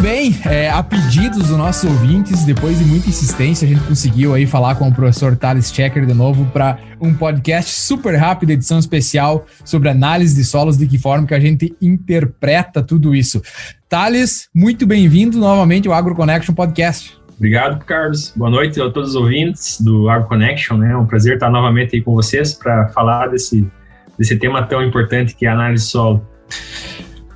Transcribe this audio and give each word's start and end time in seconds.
Muito 0.00 0.14
bem, 0.14 0.34
é, 0.46 0.70
a 0.70 0.82
pedidos 0.82 1.36
dos 1.36 1.50
nossos 1.50 1.84
ouvintes, 1.84 2.42
depois 2.46 2.78
de 2.78 2.86
muita 2.86 3.10
insistência, 3.10 3.66
a 3.66 3.68
gente 3.68 3.82
conseguiu 3.86 4.32
aí 4.32 4.46
falar 4.46 4.74
com 4.76 4.88
o 4.88 4.94
professor 4.94 5.36
Thales 5.36 5.70
Checker 5.70 6.06
de 6.06 6.14
novo 6.14 6.46
para 6.46 6.78
um 6.98 7.12
podcast 7.12 7.78
super 7.78 8.14
rápido, 8.16 8.48
edição 8.48 8.78
especial 8.78 9.44
sobre 9.62 9.90
análise 9.90 10.34
de 10.34 10.42
solos, 10.42 10.78
de 10.78 10.86
que 10.86 10.96
forma 10.96 11.26
que 11.26 11.34
a 11.34 11.38
gente 11.38 11.76
interpreta 11.82 12.82
tudo 12.82 13.14
isso. 13.14 13.42
Thales, 13.90 14.48
muito 14.54 14.86
bem-vindo 14.86 15.36
novamente 15.36 15.86
ao 15.86 15.92
AgroConnection 15.92 16.54
Podcast. 16.54 17.20
Obrigado, 17.36 17.84
Carlos. 17.84 18.32
Boa 18.34 18.50
noite 18.50 18.80
a 18.80 18.88
todos 18.88 19.10
os 19.10 19.16
ouvintes 19.16 19.82
do 19.82 20.08
AgroConnection. 20.08 20.78
Né? 20.78 20.92
É 20.92 20.96
um 20.96 21.04
prazer 21.04 21.34
estar 21.34 21.50
novamente 21.50 21.96
aí 21.96 22.00
com 22.00 22.14
vocês 22.14 22.54
para 22.54 22.88
falar 22.88 23.26
desse, 23.26 23.70
desse 24.18 24.34
tema 24.38 24.62
tão 24.62 24.82
importante 24.82 25.36
que 25.36 25.44
é 25.44 25.50
a 25.50 25.52
análise 25.52 25.84
de 25.84 25.90
solo. 25.90 26.26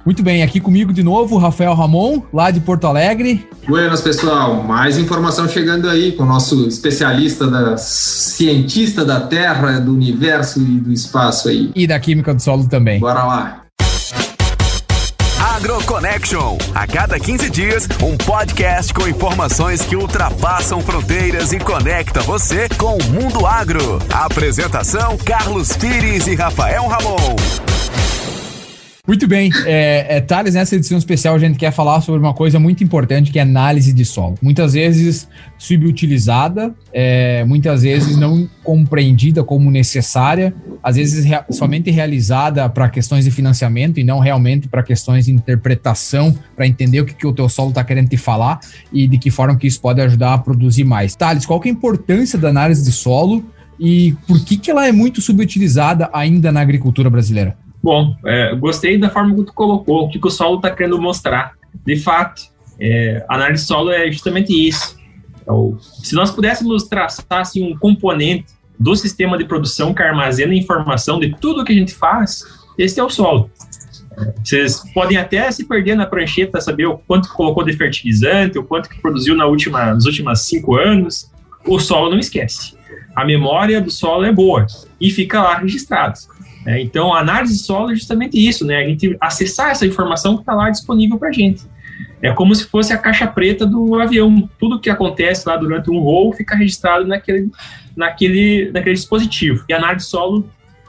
Muito 0.04 0.22
bem, 0.22 0.42
aqui 0.42 0.60
comigo 0.60 0.92
de 0.92 1.02
novo, 1.02 1.38
Rafael 1.38 1.74
Ramon, 1.74 2.20
lá 2.30 2.50
de 2.50 2.60
Porto 2.60 2.86
Alegre. 2.86 3.48
Buenas, 3.66 4.02
pessoal. 4.02 4.62
Mais 4.62 4.98
informação 4.98 5.48
chegando 5.48 5.88
aí 5.88 6.12
com 6.12 6.24
o 6.24 6.26
nosso 6.26 6.68
especialista, 6.68 7.46
da, 7.46 7.78
cientista 7.78 9.02
da 9.02 9.20
Terra, 9.20 9.80
do 9.80 9.94
universo 9.94 10.60
e 10.60 10.78
do 10.78 10.92
espaço 10.92 11.48
aí. 11.48 11.70
E 11.74 11.86
da 11.86 11.98
química 11.98 12.34
do 12.34 12.42
solo 12.42 12.68
também. 12.68 13.00
Bora 13.00 13.24
lá. 13.24 13.60
AgroConnection. 15.54 16.58
A 16.74 16.86
cada 16.86 17.18
15 17.18 17.48
dias, 17.48 17.88
um 18.02 18.16
podcast 18.18 18.92
com 18.92 19.08
informações 19.08 19.80
que 19.80 19.96
ultrapassam 19.96 20.80
fronteiras 20.82 21.52
e 21.52 21.58
conecta 21.58 22.20
você 22.20 22.68
com 22.76 22.98
o 22.98 23.04
mundo 23.04 23.46
agro. 23.46 23.98
apresentação: 24.12 25.16
Carlos 25.16 25.74
Pires 25.74 26.26
e 26.26 26.34
Rafael 26.34 26.86
Ramon. 26.86 27.36
Muito 29.06 29.28
bem, 29.28 29.50
é, 29.66 30.16
é, 30.16 30.20
Thales, 30.22 30.54
nessa 30.54 30.76
edição 30.76 30.96
especial 30.96 31.34
a 31.34 31.38
gente 31.38 31.58
quer 31.58 31.70
falar 31.70 32.00
sobre 32.00 32.18
uma 32.18 32.32
coisa 32.32 32.58
muito 32.58 32.82
importante 32.82 33.30
que 33.30 33.38
é 33.38 33.42
análise 33.42 33.92
de 33.92 34.02
solo. 34.02 34.36
Muitas 34.40 34.72
vezes 34.72 35.28
subutilizada, 35.58 36.74
é, 36.90 37.44
muitas 37.44 37.82
vezes 37.82 38.16
não 38.16 38.48
compreendida 38.62 39.44
como 39.44 39.70
necessária, 39.70 40.54
às 40.82 40.96
vezes 40.96 41.22
rea 41.22 41.44
somente 41.50 41.90
realizada 41.90 42.66
para 42.70 42.88
questões 42.88 43.26
de 43.26 43.30
financiamento 43.30 44.00
e 44.00 44.04
não 44.04 44.20
realmente 44.20 44.68
para 44.68 44.82
questões 44.82 45.26
de 45.26 45.32
interpretação, 45.32 46.34
para 46.56 46.66
entender 46.66 47.02
o 47.02 47.04
que, 47.04 47.12
que 47.12 47.26
o 47.26 47.32
teu 47.34 47.46
solo 47.46 47.68
está 47.68 47.84
querendo 47.84 48.08
te 48.08 48.16
falar 48.16 48.58
e 48.90 49.06
de 49.06 49.18
que 49.18 49.30
forma 49.30 49.54
que 49.58 49.66
isso 49.66 49.82
pode 49.82 50.00
ajudar 50.00 50.32
a 50.32 50.38
produzir 50.38 50.84
mais. 50.84 51.14
Thales, 51.14 51.44
qual 51.44 51.60
que 51.60 51.68
é 51.68 51.70
a 51.70 51.74
importância 51.74 52.38
da 52.38 52.48
análise 52.48 52.82
de 52.82 52.90
solo 52.90 53.44
e 53.78 54.16
por 54.26 54.42
que, 54.42 54.56
que 54.56 54.70
ela 54.70 54.88
é 54.88 54.92
muito 54.92 55.20
subutilizada 55.20 56.08
ainda 56.10 56.50
na 56.50 56.62
agricultura 56.62 57.10
brasileira? 57.10 57.62
Bom, 57.84 58.16
é, 58.24 58.54
gostei 58.54 58.96
da 58.96 59.10
forma 59.10 59.34
que 59.34 59.42
tu 59.42 59.52
colocou, 59.52 60.06
o 60.06 60.08
que, 60.08 60.18
que 60.18 60.26
o 60.26 60.30
solo 60.30 60.56
está 60.56 60.70
querendo 60.70 60.98
mostrar. 60.98 61.52
De 61.84 61.98
fato, 61.98 62.40
é, 62.80 63.22
a 63.28 63.34
análise 63.34 63.66
solo 63.66 63.90
é 63.90 64.10
justamente 64.10 64.54
isso. 64.54 64.96
Então, 65.42 65.78
se 65.80 66.14
nós 66.14 66.30
pudéssemos 66.30 66.84
traçar 66.84 67.42
assim, 67.42 67.62
um 67.62 67.76
componente 67.76 68.46
do 68.80 68.96
sistema 68.96 69.36
de 69.36 69.44
produção 69.44 69.92
que 69.92 70.02
armazena 70.02 70.54
informação 70.54 71.20
de 71.20 71.36
tudo 71.38 71.62
que 71.62 71.74
a 71.74 71.76
gente 71.76 71.92
faz, 71.92 72.42
esse 72.78 72.98
é 72.98 73.04
o 73.04 73.10
solo. 73.10 73.50
Vocês 74.42 74.82
podem 74.94 75.18
até 75.18 75.50
se 75.50 75.66
perder 75.66 75.94
na 75.94 76.06
prancheta, 76.06 76.62
saber 76.62 76.86
o 76.86 76.96
quanto 76.96 77.28
que 77.28 77.34
colocou 77.34 77.62
de 77.64 77.74
fertilizante, 77.74 78.58
o 78.58 78.64
quanto 78.64 78.88
que 78.88 78.98
produziu 78.98 79.36
na 79.36 79.44
última, 79.44 79.92
nos 79.92 80.06
últimos 80.06 80.40
cinco 80.40 80.74
anos. 80.74 81.30
O 81.66 81.78
solo 81.78 82.10
não 82.10 82.18
esquece. 82.18 82.78
A 83.14 83.26
memória 83.26 83.78
do 83.78 83.90
solo 83.90 84.24
é 84.24 84.32
boa 84.32 84.66
e 84.98 85.10
fica 85.10 85.42
lá 85.42 85.58
registrado. 85.58 86.18
É, 86.66 86.80
então, 86.80 87.12
a 87.12 87.20
análise 87.20 87.54
de 87.54 87.60
solo 87.60 87.90
é 87.90 87.94
justamente 87.94 88.36
isso, 88.36 88.66
né? 88.66 88.78
A 88.78 88.88
gente 88.88 89.16
acessar 89.20 89.70
essa 89.70 89.86
informação 89.86 90.34
que 90.34 90.42
está 90.42 90.54
lá 90.54 90.70
disponível 90.70 91.18
para 91.18 91.28
a 91.28 91.32
gente. 91.32 91.62
É 92.22 92.32
como 92.32 92.54
se 92.54 92.66
fosse 92.66 92.92
a 92.92 92.98
caixa 92.98 93.26
preta 93.26 93.66
do 93.66 94.00
avião. 94.00 94.48
Tudo 94.58 94.80
que 94.80 94.88
acontece 94.88 95.46
lá 95.46 95.56
durante 95.56 95.90
um 95.90 96.00
voo 96.00 96.32
fica 96.32 96.56
registrado 96.56 97.06
naquele, 97.06 97.50
naquele, 97.94 98.70
naquele 98.72 98.94
dispositivo. 98.94 99.64
E 99.68 99.74
a 99.74 99.76
análise 99.76 100.06
de 100.06 100.10
solo 100.10 100.48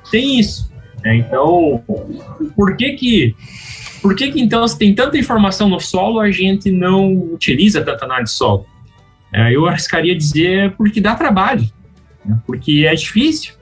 tem 0.10 0.40
isso. 0.40 0.72
Né? 1.04 1.18
Então, 1.18 1.84
por 2.56 2.78
que 2.78 2.94
que, 2.94 3.36
por 4.02 4.16
que 4.16 4.32
que 4.32 4.42
então 4.42 4.66
se 4.66 4.78
tem 4.78 4.96
tanta 4.96 5.18
informação 5.18 5.68
no 5.68 5.80
solo 5.80 6.22
a 6.22 6.32
gente 6.32 6.72
não 6.72 7.12
utiliza 7.34 7.84
tanta 7.84 8.06
análise 8.06 8.32
de 8.32 8.38
solo? 8.38 8.66
É, 9.34 9.54
eu 9.54 9.68
arriscaria 9.68 10.16
dizer 10.16 10.72
porque 10.78 11.02
dá 11.02 11.16
trabalho, 11.16 11.70
né? 12.24 12.40
porque 12.48 12.86
é 12.88 12.96
difícil 12.96 13.56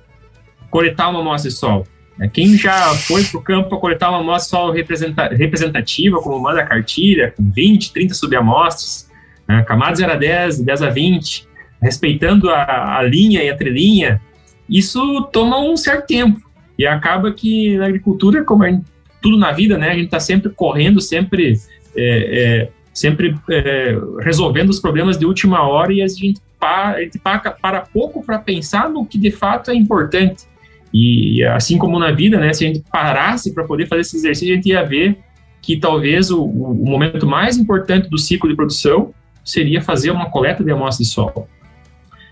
coletar 0.69 1.09
uma 1.09 1.21
amostra 1.21 1.49
de 1.49 1.57
solo. 1.57 1.87
É, 2.19 2.27
quem 2.27 2.57
já 2.57 2.93
foi 2.93 3.23
para 3.23 3.39
o 3.39 3.41
campo 3.41 3.69
para 3.69 3.77
coletar 3.77 4.09
uma 4.09 4.19
amostra 4.19 4.57
solo 4.57 4.71
representativa, 4.71 6.21
como 6.21 6.39
manda 6.39 6.61
a 6.61 6.65
cartilha, 6.65 7.33
com 7.35 7.49
20, 7.49 7.91
30 7.91 8.13
subamostras, 8.13 9.09
né, 9.47 9.63
camada 9.63 9.95
0 9.95 10.11
a 10.11 10.15
10, 10.15 10.59
10 10.59 10.81
a 10.81 10.89
20, 10.89 11.47
respeitando 11.81 12.49
a, 12.49 12.97
a 12.97 13.01
linha 13.01 13.43
e 13.43 13.49
a 13.49 13.57
trelinha, 13.57 14.21
isso 14.69 15.23
toma 15.33 15.59
um 15.59 15.75
certo 15.75 16.07
tempo. 16.07 16.41
E 16.77 16.85
acaba 16.85 17.31
que 17.31 17.77
na 17.77 17.85
agricultura, 17.85 18.43
como 18.43 18.63
é 18.63 18.79
tudo 19.21 19.37
na 19.37 19.51
vida, 19.51 19.77
né, 19.77 19.89
a 19.89 19.93
gente 19.93 20.05
está 20.05 20.19
sempre 20.19 20.49
correndo, 20.51 21.01
sempre, 21.01 21.53
é, 21.95 22.61
é, 22.61 22.69
sempre 22.93 23.35
é, 23.49 23.97
resolvendo 24.21 24.69
os 24.69 24.79
problemas 24.79 25.17
de 25.17 25.25
última 25.25 25.67
hora 25.67 25.91
e 25.93 26.01
a 26.01 26.07
gente 26.07 26.41
para, 26.59 26.91
a 26.91 27.01
gente 27.01 27.19
para, 27.19 27.51
para 27.51 27.81
pouco 27.81 28.23
para 28.23 28.39
pensar 28.39 28.89
no 28.89 29.05
que 29.05 29.17
de 29.17 29.31
fato 29.31 29.71
é 29.71 29.75
importante. 29.75 30.45
E 30.93 31.43
assim 31.43 31.77
como 31.77 31.97
na 31.97 32.11
vida, 32.11 32.39
né, 32.39 32.53
se 32.53 32.63
a 32.63 32.67
gente 32.67 32.83
parasse 32.91 33.51
para 33.51 33.63
poder 33.63 33.87
fazer 33.87 34.01
esse 34.01 34.17
exercício, 34.17 34.53
a 34.53 34.55
gente 34.55 34.69
ia 34.69 34.83
ver 34.83 35.17
que 35.61 35.77
talvez 35.77 36.29
o, 36.29 36.43
o, 36.43 36.85
momento 36.85 37.25
mais 37.25 37.57
importante 37.57 38.09
do 38.09 38.17
ciclo 38.17 38.49
de 38.49 38.55
produção 38.55 39.13
seria 39.43 39.81
fazer 39.81 40.11
uma 40.11 40.29
coleta 40.29 40.63
de 40.63 40.69
amostra 40.71 41.03
de 41.03 41.09
solo. 41.09 41.47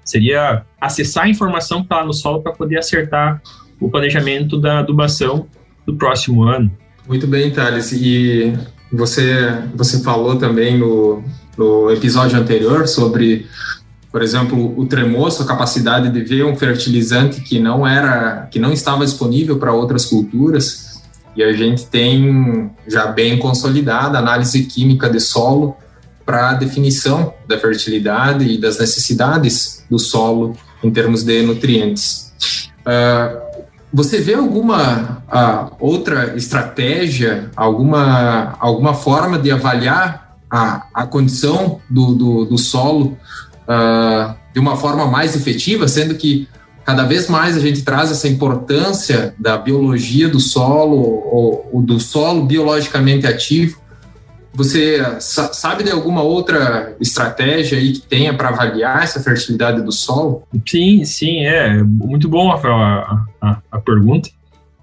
Seria 0.04 0.64
acessar 0.80 1.24
a 1.24 1.30
informação 1.30 1.80
que 1.80 1.86
está 1.86 2.06
no 2.06 2.14
solo 2.14 2.42
para 2.42 2.52
poder 2.52 2.78
acertar 2.78 3.42
o 3.80 3.90
planejamento 3.90 4.60
da 4.60 4.80
adubação 4.80 5.48
do 5.86 5.96
próximo 5.96 6.44
ano. 6.44 6.72
Muito 7.08 7.26
bem, 7.26 7.52
Thales. 7.52 7.92
E 7.94 8.54
você, 8.92 9.64
você 9.74 10.04
falou 10.04 10.38
também 10.38 10.78
no, 10.78 11.24
no 11.58 11.90
episódio 11.90 12.38
anterior 12.38 12.88
sobre 12.88 13.48
por 14.12 14.22
exemplo, 14.22 14.78
o 14.78 14.86
tremoço, 14.86 15.42
a 15.42 15.46
capacidade 15.46 16.10
de 16.10 16.22
ver 16.22 16.44
um 16.44 16.56
fertilizante 16.56 17.40
que 17.42 17.60
não 17.60 17.88
era, 17.88 18.48
que 18.52 18.60
não 18.60 18.74
estava 18.74 19.06
disponível 19.06 19.58
para 19.58 19.72
outras 19.72 20.06
culturas, 20.06 21.02
e 21.36 21.42
a 21.42 21.54
gente 21.54 21.86
tem 21.86 22.70
já 22.86 23.08
bem 23.08 23.40
consolidada 23.40 24.18
análise 24.18 24.64
química 24.66 25.10
de 25.10 25.20
solo 25.22 25.78
para 26.26 26.50
a 26.50 26.54
definição 26.54 27.34
da 27.48 27.58
fertilidade 27.58 28.46
e 28.46 28.58
das 28.60 28.78
necessidades 28.78 29.86
do 29.90 29.98
solo 29.98 30.58
em 30.84 30.92
termos 30.92 31.24
de 31.24 31.42
nutrientes. 31.44 32.34
Uh, 32.82 33.40
você 33.94 34.20
vê 34.20 34.34
alguma 34.34 35.24
uh, 35.28 35.76
outra 35.80 36.36
estratégia, 36.36 37.50
alguma, 37.56 38.58
alguma 38.60 38.94
forma 38.94 39.40
de 39.40 39.52
avaliar 39.52 40.38
a, 40.50 40.86
a 40.94 41.08
condição 41.08 41.80
do, 41.90 42.14
do, 42.14 42.46
do 42.46 42.58
solo 42.58 43.18
uh, 43.68 44.36
de 44.54 44.60
uma 44.60 44.76
forma 44.76 45.06
mais 45.08 45.36
efetiva, 45.36 45.88
sendo 45.88 46.16
que 46.16 46.48
cada 46.86 47.04
vez 47.04 47.30
mais 47.30 47.56
a 47.56 47.60
gente 47.60 47.84
traz 47.84 48.12
essa 48.12 48.28
importância 48.28 49.34
da 49.38 49.58
biologia 49.58 50.28
do 50.28 50.40
solo, 50.40 50.98
ou, 50.98 51.70
ou 51.72 51.82
do 51.82 52.00
solo 52.00 52.44
biologicamente 52.44 53.26
ativo. 53.26 53.80
Você 54.54 55.02
sabe 55.22 55.86
de 55.86 55.92
alguma 55.92 56.22
outra 56.22 56.94
estratégia 57.00 57.78
aí 57.78 57.94
que 57.94 58.02
tenha 58.02 58.34
para 58.34 58.50
avaliar 58.50 59.02
essa 59.02 59.22
fertilidade 59.22 59.82
do 59.82 59.92
solo? 59.94 60.44
Sim, 60.68 61.06
sim, 61.06 61.46
é 61.46 61.82
muito 61.82 62.28
bom, 62.28 62.50
Rafael, 62.50 62.75
a, 62.75 63.25
a, 63.42 63.57
a 63.72 63.80
pergunta. 63.80 64.30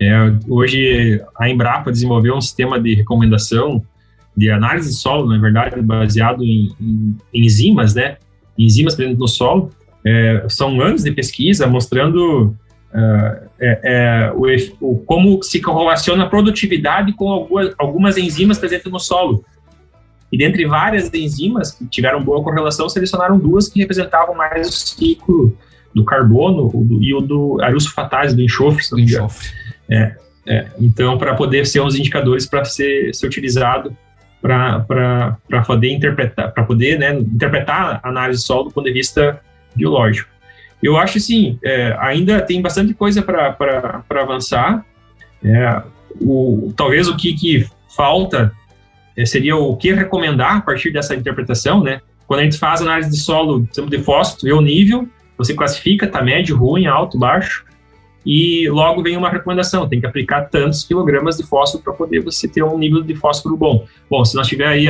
É, 0.00 0.32
hoje 0.48 1.22
a 1.38 1.50
Embrapa 1.50 1.90
desenvolveu 1.90 2.34
um 2.34 2.40
sistema 2.40 2.80
de 2.80 2.94
recomendação 2.94 3.82
de 4.34 4.48
análise 4.50 4.90
de 4.90 4.96
solo, 4.96 5.28
na 5.28 5.38
verdade, 5.38 5.82
baseado 5.82 6.44
em, 6.44 6.72
em 6.80 7.16
enzimas, 7.34 7.94
né? 7.94 8.16
Enzimas 8.58 8.94
presentes 8.94 9.20
no 9.20 9.28
solo. 9.28 9.70
É, 10.04 10.44
são 10.48 10.80
anos 10.80 11.02
de 11.02 11.12
pesquisa 11.12 11.66
mostrando 11.66 12.54
uh, 12.92 13.48
é, 13.60 13.80
é, 13.82 14.32
o, 14.32 14.46
o, 14.80 14.98
como 14.98 15.42
se 15.42 15.60
correlaciona 15.60 16.24
a 16.24 16.28
produtividade 16.28 17.12
com 17.12 17.30
algumas, 17.30 17.74
algumas 17.78 18.16
enzimas 18.16 18.58
presentes 18.58 18.90
no 18.90 18.98
solo. 18.98 19.44
E 20.30 20.36
dentre 20.36 20.66
várias 20.66 21.12
enzimas 21.12 21.72
que 21.72 21.86
tiveram 21.86 22.22
boa 22.22 22.42
correlação, 22.42 22.88
selecionaram 22.88 23.38
duas 23.38 23.68
que 23.68 23.80
representavam 23.80 24.34
mais 24.34 24.68
o 24.68 24.72
ciclo 24.72 25.56
do 25.94 26.04
carbono 26.04 26.70
o 26.72 26.84
do, 26.84 27.02
e 27.02 27.14
o 27.14 27.20
do 27.20 27.60
arilsulfatase, 27.62 28.36
do 28.36 28.42
enxofre. 28.42 28.84
Do 28.90 29.00
enxofre. 29.00 29.48
É, 29.90 30.14
é, 30.46 30.66
então, 30.78 31.16
para 31.18 31.34
poder 31.34 31.66
ser 31.66 31.80
uns 31.80 31.94
indicadores 31.94 32.46
para 32.46 32.64
ser, 32.64 33.14
ser 33.14 33.26
utilizado 33.26 33.96
para 34.40 35.36
poder 35.66 35.92
interpretar, 35.92 36.52
para 36.52 36.64
poder 36.64 36.98
né, 36.98 37.14
interpretar 37.14 38.00
a 38.02 38.08
análise 38.08 38.40
de 38.40 38.46
solo 38.46 38.64
do 38.64 38.70
ponto 38.70 38.84
de 38.84 38.92
vista 38.92 39.40
biológico. 39.74 40.28
Eu 40.82 40.96
acho 40.96 41.18
assim, 41.18 41.58
é, 41.62 41.96
ainda 41.98 42.40
tem 42.40 42.62
bastante 42.62 42.94
coisa 42.94 43.20
para 43.20 44.04
avançar. 44.10 44.84
É, 45.42 45.82
o, 46.20 46.72
talvez 46.76 47.08
o 47.08 47.16
que, 47.16 47.34
que 47.34 47.66
falta 47.96 48.52
é, 49.16 49.26
seria 49.26 49.56
o 49.56 49.76
que 49.76 49.92
recomendar 49.92 50.56
a 50.56 50.60
partir 50.60 50.92
dessa 50.92 51.14
interpretação, 51.14 51.82
né? 51.82 52.00
Quando 52.26 52.40
a 52.40 52.44
gente 52.44 52.58
faz 52.58 52.80
análise 52.80 53.10
de 53.10 53.16
solo, 53.16 53.66
de 53.88 53.98
fósforo, 53.98 54.42
vê 54.44 54.52
o 54.52 54.60
nível, 54.60 55.08
você 55.36 55.54
classifica, 55.54 56.06
tá 56.06 56.22
médio, 56.22 56.56
ruim, 56.56 56.86
alto, 56.86 57.18
baixo, 57.18 57.64
e 58.30 58.68
logo 58.68 59.02
vem 59.02 59.16
uma 59.16 59.30
recomendação, 59.30 59.88
tem 59.88 60.00
que 60.00 60.06
aplicar 60.06 60.50
tantos 60.50 60.84
quilogramas 60.84 61.38
de 61.38 61.44
fósforo 61.44 61.82
para 61.82 61.94
poder 61.94 62.20
você 62.20 62.46
ter 62.46 62.62
um 62.62 62.76
nível 62.76 63.02
de 63.02 63.14
fósforo 63.14 63.56
bom. 63.56 63.86
Bom, 64.10 64.22
se 64.22 64.36
nós 64.36 64.46
tiver 64.46 64.66
aí 64.66 64.86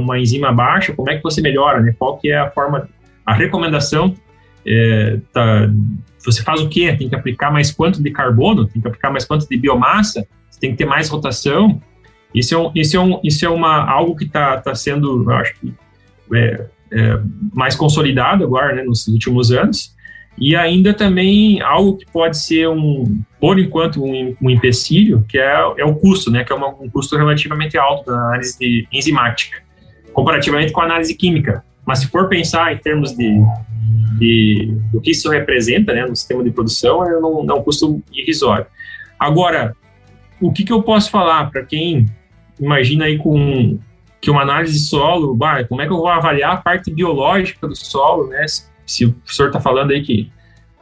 uma 0.00 0.18
enzima 0.18 0.50
baixa, 0.50 0.94
como 0.94 1.10
é 1.10 1.16
que 1.18 1.22
você 1.22 1.42
melhora, 1.42 1.82
né? 1.82 1.94
Qual 1.98 2.16
que 2.16 2.30
é 2.30 2.38
a 2.38 2.50
forma, 2.50 2.88
a 3.26 3.34
recomendação, 3.34 4.14
é, 4.66 5.18
tá, 5.30 5.68
você 6.24 6.42
faz 6.42 6.62
o 6.62 6.68
quê? 6.70 6.96
Tem 6.96 7.06
que 7.06 7.14
aplicar 7.14 7.52
mais 7.52 7.70
quanto 7.70 8.02
de 8.02 8.10
carbono? 8.10 8.66
Tem 8.66 8.80
que 8.80 8.88
aplicar 8.88 9.10
mais 9.10 9.26
quanto 9.26 9.46
de 9.46 9.58
biomassa? 9.58 10.26
Tem 10.58 10.70
que 10.70 10.78
ter 10.78 10.86
mais 10.86 11.10
rotação? 11.10 11.82
Isso 12.34 12.54
é, 12.54 12.58
um, 12.58 12.72
isso 12.74 12.96
é, 12.96 13.00
um, 13.00 13.20
isso 13.22 13.44
é 13.44 13.48
uma, 13.50 13.84
algo 13.84 14.16
que 14.16 14.24
está 14.24 14.56
tá 14.56 14.74
sendo, 14.74 15.30
acho 15.32 15.54
que, 15.60 15.74
é, 16.34 16.66
é, 16.90 17.20
mais 17.52 17.76
consolidado 17.76 18.42
agora, 18.42 18.74
né, 18.74 18.82
nos 18.82 19.06
últimos 19.06 19.52
anos, 19.52 19.94
e 20.36 20.56
ainda 20.56 20.92
também 20.92 21.60
algo 21.60 21.96
que 21.96 22.06
pode 22.06 22.38
ser 22.38 22.68
um, 22.68 23.20
por 23.40 23.58
enquanto, 23.58 24.02
um, 24.02 24.34
um 24.40 24.50
empecilho, 24.50 25.24
que 25.28 25.38
é, 25.38 25.54
é 25.78 25.84
o 25.84 25.94
custo, 25.94 26.30
né, 26.30 26.42
que 26.44 26.52
é 26.52 26.56
uma, 26.56 26.68
um 26.68 26.88
custo 26.90 27.16
relativamente 27.16 27.78
alto 27.78 28.10
da 28.10 28.16
análise 28.16 28.88
enzimática, 28.92 29.62
comparativamente 30.12 30.72
com 30.72 30.80
a 30.80 30.84
análise 30.84 31.14
química. 31.14 31.64
Mas 31.86 32.00
se 32.00 32.08
for 32.08 32.28
pensar 32.28 32.72
em 32.72 32.78
termos 32.78 33.12
de, 33.14 33.40
de 34.18 34.76
do 34.92 35.00
que 35.00 35.10
isso 35.10 35.30
representa 35.30 35.92
né, 35.92 36.04
no 36.06 36.16
sistema 36.16 36.42
de 36.42 36.50
produção, 36.50 37.04
é 37.04 37.18
um, 37.18 37.50
é 37.50 37.54
um 37.54 37.62
custo 37.62 38.02
irrisório. 38.12 38.66
Agora, 39.18 39.76
o 40.40 40.52
que, 40.52 40.64
que 40.64 40.72
eu 40.72 40.82
posso 40.82 41.10
falar 41.10 41.50
para 41.50 41.64
quem 41.64 42.06
imagina 42.58 43.04
aí 43.04 43.18
com 43.18 43.78
que 44.20 44.30
uma 44.30 44.42
análise 44.42 44.72
de 44.72 44.80
solo, 44.80 45.34
bah, 45.34 45.64
como 45.64 45.82
é 45.82 45.86
que 45.86 45.92
eu 45.92 45.98
vou 45.98 46.08
avaliar 46.08 46.54
a 46.54 46.56
parte 46.56 46.90
biológica 46.90 47.68
do 47.68 47.76
solo, 47.76 48.28
né? 48.28 48.46
Se 48.86 49.04
o 49.06 49.12
professor 49.12 49.48
está 49.48 49.60
falando 49.60 49.90
aí 49.90 50.02
que 50.02 50.30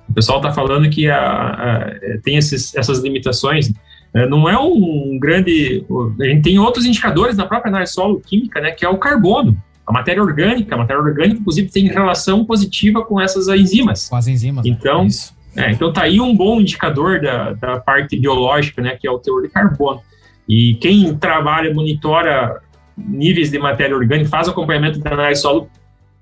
o 0.08 0.14
pessoal 0.14 0.38
está 0.38 0.52
falando 0.52 0.88
que 0.90 1.08
a, 1.08 1.19
a, 1.19 2.19
tem 2.22 2.37
esses, 2.37 2.75
essas 2.75 2.99
limitações, 2.99 3.72
é, 4.14 4.26
não 4.26 4.49
é 4.49 4.58
um 4.58 5.19
grande. 5.19 5.84
A 6.20 6.25
gente 6.25 6.43
tem 6.43 6.58
outros 6.58 6.84
indicadores 6.84 7.37
na 7.37 7.46
própria 7.46 7.70
análise 7.70 7.93
solo 7.93 8.20
química, 8.20 8.60
né, 8.60 8.70
que 8.70 8.84
é 8.84 8.88
o 8.88 8.99
carbono. 8.99 9.56
A 9.87 9.93
matéria 9.93 10.22
orgânica, 10.22 10.75
a 10.75 10.78
matéria 10.78 11.02
orgânica, 11.02 11.40
inclusive, 11.40 11.70
tem 11.70 11.87
relação 11.88 12.44
positiva 12.44 13.04
com 13.04 13.20
essas 13.20 13.49
enzimas. 13.49 14.08
Com 14.08 14.16
as 14.16 14.28
enzimas. 14.28 14.64
Né? 14.64 14.70
Então, 14.70 15.04
né? 15.56 15.69
é, 15.69 15.72
então 15.72 15.93
tá 15.93 16.02
aí 16.02 16.20
um 16.20 16.37
bom 16.37 16.60
indicador 16.60 17.20
da, 17.20 17.54
da 17.54 17.81
parte 17.81 18.19
biológica, 18.19 18.82
né, 18.82 18.96
que 19.00 19.08
é 19.08 19.10
o 19.10 19.19
teor 19.19 19.43
de 19.43 19.49
carbono. 19.49 20.00
E 20.46 20.75
quem 20.75 21.16
trabalha, 21.16 21.72
monitora 21.72 22.60
níveis 22.96 23.50
de 23.50 23.58
matéria 23.58 23.96
orgânica, 23.96 24.28
faz 24.28 24.49
acompanhamento 24.49 24.99
da 24.99 25.12
análise 25.12 25.40
solo 25.40 25.70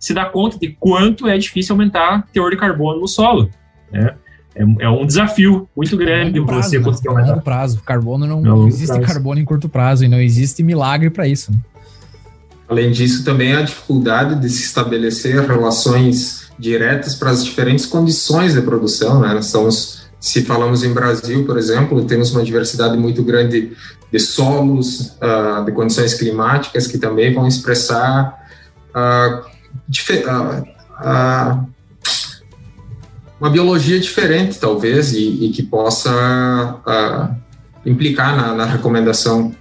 se 0.01 0.15
dá 0.15 0.25
conta 0.25 0.59
de 0.59 0.69
quanto 0.81 1.29
é 1.29 1.37
difícil 1.37 1.75
aumentar 1.75 2.21
o 2.21 2.33
teor 2.33 2.51
de 2.51 2.57
carbono 2.57 3.01
no 3.01 3.07
solo. 3.07 3.51
Né? 3.93 4.15
É, 4.55 4.63
é 4.85 4.89
um 4.89 5.07
desafio 5.07 5.69
muito 5.77 5.97
grande 5.97 6.41
é 6.41 6.43
prazo, 6.43 6.71
você 6.71 6.79
né? 6.79 6.85
conseguir 6.85 7.09
aumentar. 7.09 7.31
longo 7.33 7.43
prazo. 7.43 7.83
Carbono 7.85 8.27
não, 8.27 8.41
não 8.41 8.67
existe 8.67 8.97
prazo. 8.97 9.07
carbono 9.07 9.41
em 9.41 9.45
curto 9.45 9.69
prazo 9.69 10.05
e 10.05 10.09
não 10.09 10.19
existe 10.19 10.63
milagre 10.63 11.11
para 11.11 11.29
isso. 11.29 11.53
Né? 11.53 11.59
Além 12.67 12.91
disso, 12.91 13.25
também 13.25 13.53
a 13.53 13.63
dificuldade 13.63 14.41
de 14.41 14.49
se 14.49 14.63
estabelecer 14.63 15.45
relações 15.47 16.51
diretas 16.59 17.15
para 17.15 17.31
as 17.31 17.45
diferentes 17.45 17.85
condições 17.85 18.55
de 18.55 18.63
produção. 18.63 19.21
Né? 19.21 19.35
Nós 19.35 19.47
estamos, 19.47 20.09
se 20.19 20.43
falamos 20.43 20.83
em 20.83 20.95
Brasil, 20.95 21.45
por 21.45 21.59
exemplo, 21.59 22.05
temos 22.05 22.33
uma 22.33 22.43
diversidade 22.43 22.97
muito 22.97 23.23
grande 23.23 23.73
de 24.11 24.19
solos, 24.19 25.17
uh, 25.19 25.65
de 25.65 25.73
condições 25.73 26.15
climáticas 26.15 26.87
que 26.87 26.99
também 26.99 27.33
vão 27.33 27.47
expressar 27.47 28.39
uh, 28.91 29.51
uma 33.41 33.51
biologia 33.51 33.99
diferente, 33.99 34.59
talvez, 34.59 35.13
e, 35.13 35.47
e 35.47 35.51
que 35.51 35.63
possa 35.63 36.81
implicar 37.85 38.37
na, 38.37 38.55
na, 38.55 38.65
recomendação 38.67 39.55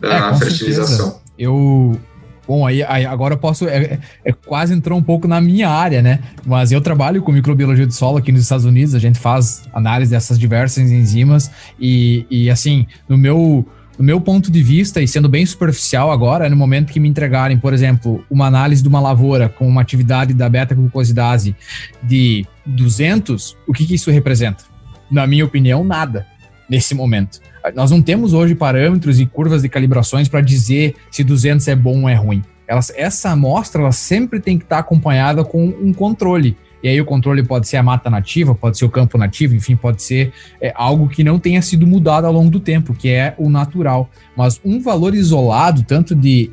da 0.00 0.30
é, 0.30 0.34
fertilização. 0.36 1.06
Certeza. 1.06 1.22
Eu, 1.38 1.98
Bom, 2.46 2.66
aí, 2.66 2.82
aí, 2.82 3.06
agora 3.06 3.34
eu 3.34 3.38
posso. 3.38 3.68
É, 3.68 4.00
é, 4.24 4.32
quase 4.32 4.74
entrou 4.74 4.98
um 4.98 5.02
pouco 5.02 5.28
na 5.28 5.40
minha 5.40 5.68
área, 5.68 6.02
né? 6.02 6.18
Mas 6.44 6.72
eu 6.72 6.80
trabalho 6.80 7.22
com 7.22 7.30
microbiologia 7.30 7.86
de 7.86 7.94
solo 7.94 8.18
aqui 8.18 8.32
nos 8.32 8.42
Estados 8.42 8.64
Unidos, 8.64 8.94
a 8.94 8.98
gente 8.98 9.18
faz 9.18 9.62
análise 9.72 10.10
dessas 10.10 10.38
diversas 10.38 10.90
enzimas, 10.90 11.50
e, 11.78 12.26
e 12.28 12.50
assim, 12.50 12.86
no 13.08 13.16
meu 13.16 13.64
do 13.96 14.02
meu 14.02 14.20
ponto 14.20 14.50
de 14.50 14.62
vista, 14.62 15.00
e 15.00 15.08
sendo 15.08 15.28
bem 15.28 15.44
superficial 15.44 16.10
agora, 16.10 16.48
no 16.48 16.56
momento 16.56 16.92
que 16.92 17.00
me 17.00 17.08
entregarem, 17.08 17.58
por 17.58 17.72
exemplo, 17.72 18.24
uma 18.30 18.46
análise 18.46 18.82
de 18.82 18.88
uma 18.88 19.00
lavoura 19.00 19.48
com 19.48 19.66
uma 19.66 19.80
atividade 19.80 20.32
da 20.32 20.48
beta-glucosidase 20.48 21.54
de 22.02 22.46
200, 22.64 23.56
o 23.66 23.72
que, 23.72 23.86
que 23.86 23.94
isso 23.94 24.10
representa? 24.10 24.64
Na 25.10 25.26
minha 25.26 25.44
opinião, 25.44 25.84
nada 25.84 26.26
nesse 26.68 26.94
momento. 26.94 27.38
Nós 27.74 27.90
não 27.90 28.00
temos 28.00 28.32
hoje 28.32 28.54
parâmetros 28.54 29.20
e 29.20 29.26
curvas 29.26 29.62
de 29.62 29.68
calibrações 29.68 30.28
para 30.28 30.40
dizer 30.40 30.94
se 31.10 31.22
200 31.22 31.68
é 31.68 31.76
bom 31.76 32.02
ou 32.02 32.08
é 32.08 32.14
ruim. 32.14 32.42
Elas, 32.66 32.90
essa 32.96 33.30
amostra 33.30 33.82
ela 33.82 33.92
sempre 33.92 34.40
tem 34.40 34.56
que 34.56 34.64
estar 34.64 34.78
acompanhada 34.78 35.44
com 35.44 35.66
um 35.66 35.92
controle. 35.92 36.56
E 36.82 36.88
aí 36.88 37.00
o 37.00 37.04
controle 37.04 37.42
pode 37.42 37.68
ser 37.68 37.76
a 37.76 37.82
mata 37.82 38.10
nativa, 38.10 38.54
pode 38.54 38.76
ser 38.76 38.84
o 38.84 38.90
campo 38.90 39.16
nativo, 39.16 39.54
enfim, 39.54 39.76
pode 39.76 40.02
ser 40.02 40.32
é, 40.60 40.72
algo 40.74 41.08
que 41.08 41.22
não 41.22 41.38
tenha 41.38 41.62
sido 41.62 41.86
mudado 41.86 42.26
ao 42.26 42.32
longo 42.32 42.50
do 42.50 42.60
tempo, 42.60 42.92
que 42.94 43.08
é 43.08 43.34
o 43.38 43.48
natural. 43.48 44.10
Mas 44.36 44.60
um 44.64 44.80
valor 44.80 45.14
isolado, 45.14 45.82
tanto 45.82 46.14
de 46.14 46.50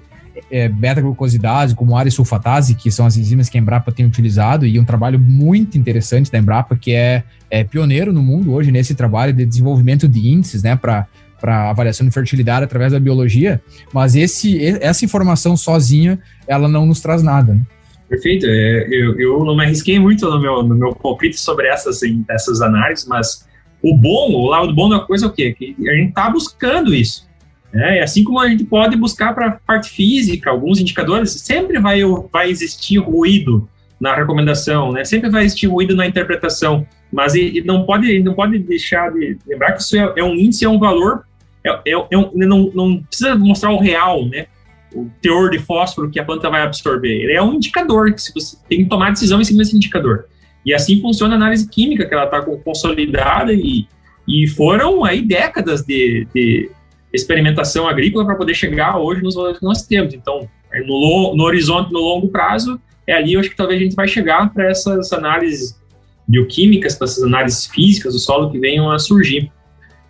é, 0.51 0.67
beta-glucosidase 0.67 1.75
como 1.75 1.95
área 1.95 2.11
sulfatase, 2.11 2.75
que 2.75 2.91
são 2.91 3.05
as 3.05 3.17
enzimas 3.17 3.49
que 3.49 3.57
a 3.57 3.61
Embrapa 3.61 3.91
tem 3.91 4.05
utilizado, 4.05 4.65
e 4.65 4.79
um 4.79 4.85
trabalho 4.85 5.19
muito 5.19 5.77
interessante 5.77 6.31
da 6.31 6.37
Embrapa, 6.37 6.75
que 6.75 6.91
é, 6.91 7.23
é 7.49 7.63
pioneiro 7.63 8.13
no 8.13 8.21
mundo 8.21 8.53
hoje 8.53 8.71
nesse 8.71 8.93
trabalho 8.93 9.33
de 9.33 9.45
desenvolvimento 9.45 10.07
de 10.07 10.29
índices, 10.29 10.63
né, 10.63 10.75
para 10.75 11.07
para 11.39 11.69
avaliação 11.69 12.05
de 12.05 12.13
fertilidade 12.13 12.65
através 12.65 12.91
da 12.91 12.99
biologia, 12.99 13.61
mas 13.93 14.15
esse, 14.15 14.61
essa 14.81 15.05
informação 15.05 15.55
sozinha, 15.55 16.19
ela 16.45 16.67
não 16.67 16.85
nos 16.85 16.99
traz 16.99 17.23
nada. 17.23 17.53
Né? 17.53 17.61
Perfeito. 18.09 18.47
É, 18.47 18.87
eu, 18.89 19.19
eu 19.19 19.45
não 19.45 19.55
me 19.55 19.63
arrisquei 19.63 19.99
muito 19.99 20.27
no 20.27 20.41
meu, 20.41 20.63
no 20.63 20.75
meu 20.75 20.95
palpite 20.95 21.39
sobre 21.39 21.67
essas, 21.67 21.97
assim, 21.97 22.25
essas 22.27 22.59
análises, 22.59 23.07
mas 23.07 23.47
o 23.81 23.95
bom, 23.95 24.31
o 24.33 24.47
lado 24.47 24.73
bom 24.73 24.89
da 24.89 24.99
coisa 24.99 25.27
é 25.27 25.29
o 25.29 25.31
quê? 25.31 25.55
Que 25.57 25.75
a 25.87 25.93
gente 25.93 26.09
está 26.09 26.29
buscando 26.29 26.93
isso. 26.93 27.29
Né? 27.71 28.01
assim 28.01 28.23
como 28.23 28.39
a 28.39 28.47
gente 28.47 28.63
pode 28.63 28.95
buscar 28.97 29.31
para 29.35 29.45
a 29.45 29.51
parte 29.51 29.91
física, 29.91 30.49
alguns 30.49 30.79
indicadores, 30.79 31.29
sempre 31.33 31.79
vai, 31.79 32.01
vai 32.33 32.49
existir 32.49 32.97
ruído 32.97 33.69
na 34.01 34.15
recomendação, 34.15 34.91
né? 34.91 35.03
sempre 35.05 35.29
vai 35.29 35.43
existir 35.43 35.67
ruído 35.67 35.95
na 35.95 36.07
interpretação, 36.07 36.83
mas 37.13 37.35
e, 37.35 37.59
e 37.59 37.63
não, 37.63 37.85
pode, 37.85 38.23
não 38.23 38.33
pode 38.33 38.57
deixar 38.57 39.11
de 39.13 39.37
lembrar 39.45 39.73
que 39.73 39.83
isso 39.83 39.95
é, 39.95 40.13
é 40.17 40.23
um 40.23 40.33
índice, 40.33 40.65
é 40.65 40.69
um 40.69 40.79
valor, 40.79 41.23
é, 41.63 41.69
é, 41.69 42.07
é 42.09 42.17
um, 42.17 42.31
não, 42.33 42.71
não 42.73 43.03
precisa 43.03 43.35
mostrar 43.35 43.69
o 43.69 43.79
real, 43.79 44.25
né? 44.25 44.47
O 44.93 45.09
teor 45.21 45.49
de 45.49 45.59
fósforo 45.59 46.09
que 46.09 46.19
a 46.19 46.25
planta 46.25 46.49
vai 46.49 46.61
absorver. 46.61 47.23
Ele 47.23 47.33
é 47.33 47.41
um 47.41 47.53
indicador, 47.53 48.13
que 48.13 48.21
você 48.33 48.57
tem 48.67 48.83
que 48.83 48.89
tomar 48.89 49.11
decisão 49.11 49.39
em 49.39 49.43
cima 49.43 49.59
desse 49.59 49.75
indicador. 49.75 50.25
E 50.65 50.73
assim 50.73 50.99
funciona 51.01 51.35
a 51.35 51.37
análise 51.37 51.67
química, 51.69 52.05
que 52.05 52.13
ela 52.13 52.25
está 52.25 52.41
consolidada 52.41 53.53
e, 53.53 53.87
e 54.27 54.47
foram 54.47 55.05
aí 55.05 55.21
décadas 55.21 55.83
de, 55.83 56.27
de 56.33 56.69
experimentação 57.13 57.87
agrícola 57.87 58.25
para 58.25 58.35
poder 58.35 58.53
chegar 58.53 58.97
hoje 58.97 59.21
nos 59.21 59.35
valores 59.35 59.59
que 59.59 59.65
nós 59.65 59.83
temos. 59.83 60.13
Então, 60.13 60.47
no, 60.85 61.35
no 61.35 61.43
horizonte, 61.43 61.91
no 61.91 61.99
longo 61.99 62.29
prazo, 62.29 62.79
é 63.07 63.13
ali 63.13 63.33
eu 63.33 63.39
acho 63.39 63.49
que 63.49 63.55
talvez 63.55 63.79
a 63.79 63.83
gente 63.83 63.95
vai 63.95 64.07
chegar 64.07 64.53
para 64.53 64.69
essas 64.69 65.11
análises 65.13 65.79
bioquímicas, 66.27 66.95
para 66.95 67.05
essas 67.05 67.23
análises 67.23 67.65
físicas 67.65 68.13
do 68.13 68.19
solo 68.19 68.51
que 68.51 68.59
venham 68.59 68.91
a 68.91 68.99
surgir. 68.99 69.51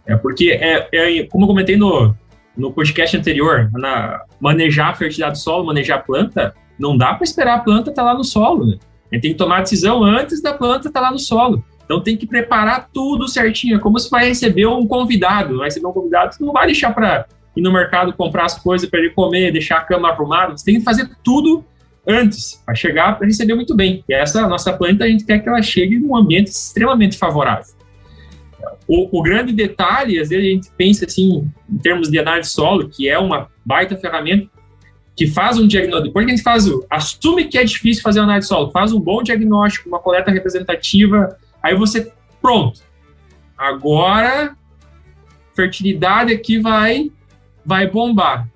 É 0.06 0.16
porque, 0.16 0.50
é, 0.52 0.88
é 0.92 1.24
como 1.24 1.46
eu 1.46 1.48
comentei 1.48 1.78
no, 1.78 2.14
no 2.60 2.72
podcast 2.72 3.16
anterior, 3.16 3.70
na 3.74 4.22
manejar 4.40 4.90
a 4.90 4.94
fertilidade 4.94 5.34
do 5.34 5.42
solo, 5.42 5.66
manejar 5.66 6.00
a 6.00 6.02
planta, 6.02 6.54
não 6.78 6.98
dá 6.98 7.14
para 7.14 7.24
esperar 7.24 7.56
a 7.56 7.60
planta 7.60 7.90
estar 7.90 8.04
tá 8.04 8.12
lá 8.12 8.18
no 8.18 8.24
solo. 8.24 8.66
Né? 8.66 8.78
A 9.12 9.16
gente 9.16 9.22
tem 9.24 9.32
que 9.32 9.38
tomar 9.38 9.58
a 9.58 9.62
decisão 9.62 10.04
antes 10.04 10.42
da 10.42 10.54
planta 10.54 10.88
estar 10.88 11.00
tá 11.00 11.08
lá 11.08 11.12
no 11.12 11.20
solo. 11.20 11.64
Então 11.86 12.02
tem 12.02 12.16
que 12.16 12.28
preparar 12.28 12.90
tudo 12.94 13.28
certinho. 13.28 13.78
É 13.78 13.80
como 13.80 13.98
se 13.98 14.10
vai 14.10 14.28
receber 14.28 14.68
um 14.68 14.86
convidado. 14.86 15.58
Vai 15.58 15.66
receber 15.66 15.88
um 15.88 15.94
convidado, 15.94 16.36
você 16.36 16.44
não 16.44 16.54
vai 16.54 16.68
deixar 16.68 16.94
para 16.94 17.26
ir 17.56 17.62
no 17.62 17.72
mercado 17.72 18.14
comprar 18.14 18.46
as 18.46 18.62
coisas 18.62 18.88
para 18.88 19.00
ele 19.00 19.10
comer, 19.10 19.52
deixar 19.52 19.78
a 19.78 19.82
cama 19.82 20.10
arrumada. 20.10 20.56
Você 20.56 20.66
tem 20.66 20.76
que 20.76 20.84
fazer 20.84 21.10
tudo 21.24 21.64
antes, 22.08 22.62
para 22.66 22.76
chegar 22.76 23.18
para 23.18 23.26
receber 23.26 23.56
muito 23.56 23.76
bem. 23.76 24.04
E 24.08 24.14
essa 24.14 24.48
nossa 24.48 24.74
planta, 24.74 25.04
a 25.04 25.08
gente 25.08 25.26
quer 25.26 25.40
que 25.40 25.50
ela 25.50 25.62
chegue 25.62 25.98
num 25.98 26.16
ambiente 26.16 26.48
extremamente 26.48 27.18
favorável. 27.18 27.79
O, 28.88 29.20
o, 29.20 29.22
grande 29.22 29.54
detalhe, 29.54 30.20
às 30.20 30.30
vezes 30.30 30.46
a 30.46 30.50
gente 30.50 30.72
pensa 30.76 31.06
assim, 31.06 31.48
em 31.70 31.78
termos 31.78 32.10
de 32.10 32.18
análise 32.18 32.50
solo, 32.50 32.90
que 32.90 33.08
é 33.08 33.18
uma 33.18 33.50
baita 33.64 33.96
ferramenta 33.96 34.50
que 35.16 35.28
faz 35.28 35.58
um 35.58 35.68
diagnóstico. 35.68 36.08
Depois 36.08 36.26
que 36.26 36.32
a 36.32 36.36
gente 36.36 36.44
faz 36.44 36.68
o. 36.68 36.86
Assume 36.90 37.46
que 37.46 37.58
é 37.58 37.64
difícil 37.64 38.02
fazer 38.02 38.22
análise 38.22 38.48
solo, 38.48 38.72
faz 38.72 38.92
um 38.94 39.00
bom 39.00 39.22
diagnóstico, 39.22 39.90
uma 39.90 40.00
coleta 40.00 40.32
representativa, 40.32 41.38
aí 41.62 41.76
você. 41.76 42.12
Pronto. 42.42 42.82
Agora, 43.58 44.56
fertilidade 45.54 46.32
aqui 46.32 46.58
vai, 46.58 47.12
vai 47.66 47.86
bombar. 47.86 48.48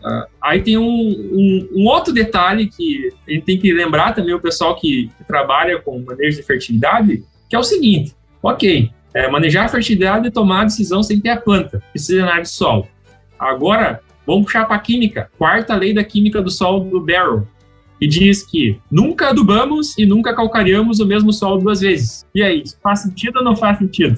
Uh, 0.00 0.26
aí 0.40 0.62
tem 0.62 0.78
um, 0.78 0.84
um, 0.84 1.68
um, 1.74 1.86
outro 1.86 2.14
detalhe 2.14 2.68
que 2.68 3.12
a 3.26 3.32
gente 3.32 3.44
tem 3.44 3.58
que 3.58 3.72
lembrar 3.72 4.14
também 4.14 4.32
o 4.32 4.40
pessoal 4.40 4.76
que, 4.76 5.10
que 5.18 5.24
trabalha 5.24 5.80
com 5.82 5.98
manejo 5.98 6.36
de 6.36 6.44
fertilidade, 6.44 7.24
que 7.50 7.56
é 7.56 7.58
o 7.58 7.64
seguinte, 7.64 8.14
ok, 8.40 8.92
é, 9.18 9.28
manejar 9.28 9.64
a 9.64 9.68
fertilidade 9.68 10.28
e 10.28 10.30
tomar 10.30 10.60
a 10.60 10.64
decisão 10.66 11.02
sem 11.02 11.18
ter 11.18 11.30
a 11.30 11.36
planta, 11.36 11.82
precisa 11.90 12.14
de 12.14 12.20
análise 12.20 12.52
de 12.52 12.56
solo. 12.56 12.86
Agora, 13.36 14.00
vamos 14.24 14.44
puxar 14.44 14.64
para 14.64 14.76
a 14.76 14.78
química, 14.78 15.28
quarta 15.36 15.74
lei 15.74 15.92
da 15.92 16.04
química 16.04 16.40
do 16.40 16.50
solo 16.50 16.88
do 16.88 17.00
Barrow, 17.00 17.44
que 17.98 18.06
diz 18.06 18.44
que 18.44 18.78
nunca 18.88 19.30
adubamos 19.30 19.98
e 19.98 20.06
nunca 20.06 20.32
calcareamos 20.32 21.00
o 21.00 21.06
mesmo 21.06 21.32
solo 21.32 21.60
duas 21.60 21.80
vezes. 21.80 22.24
E 22.32 22.44
aí, 22.44 22.62
faz 22.80 23.00
sentido 23.00 23.38
ou 23.38 23.44
não 23.44 23.56
faz 23.56 23.78
sentido? 23.78 24.14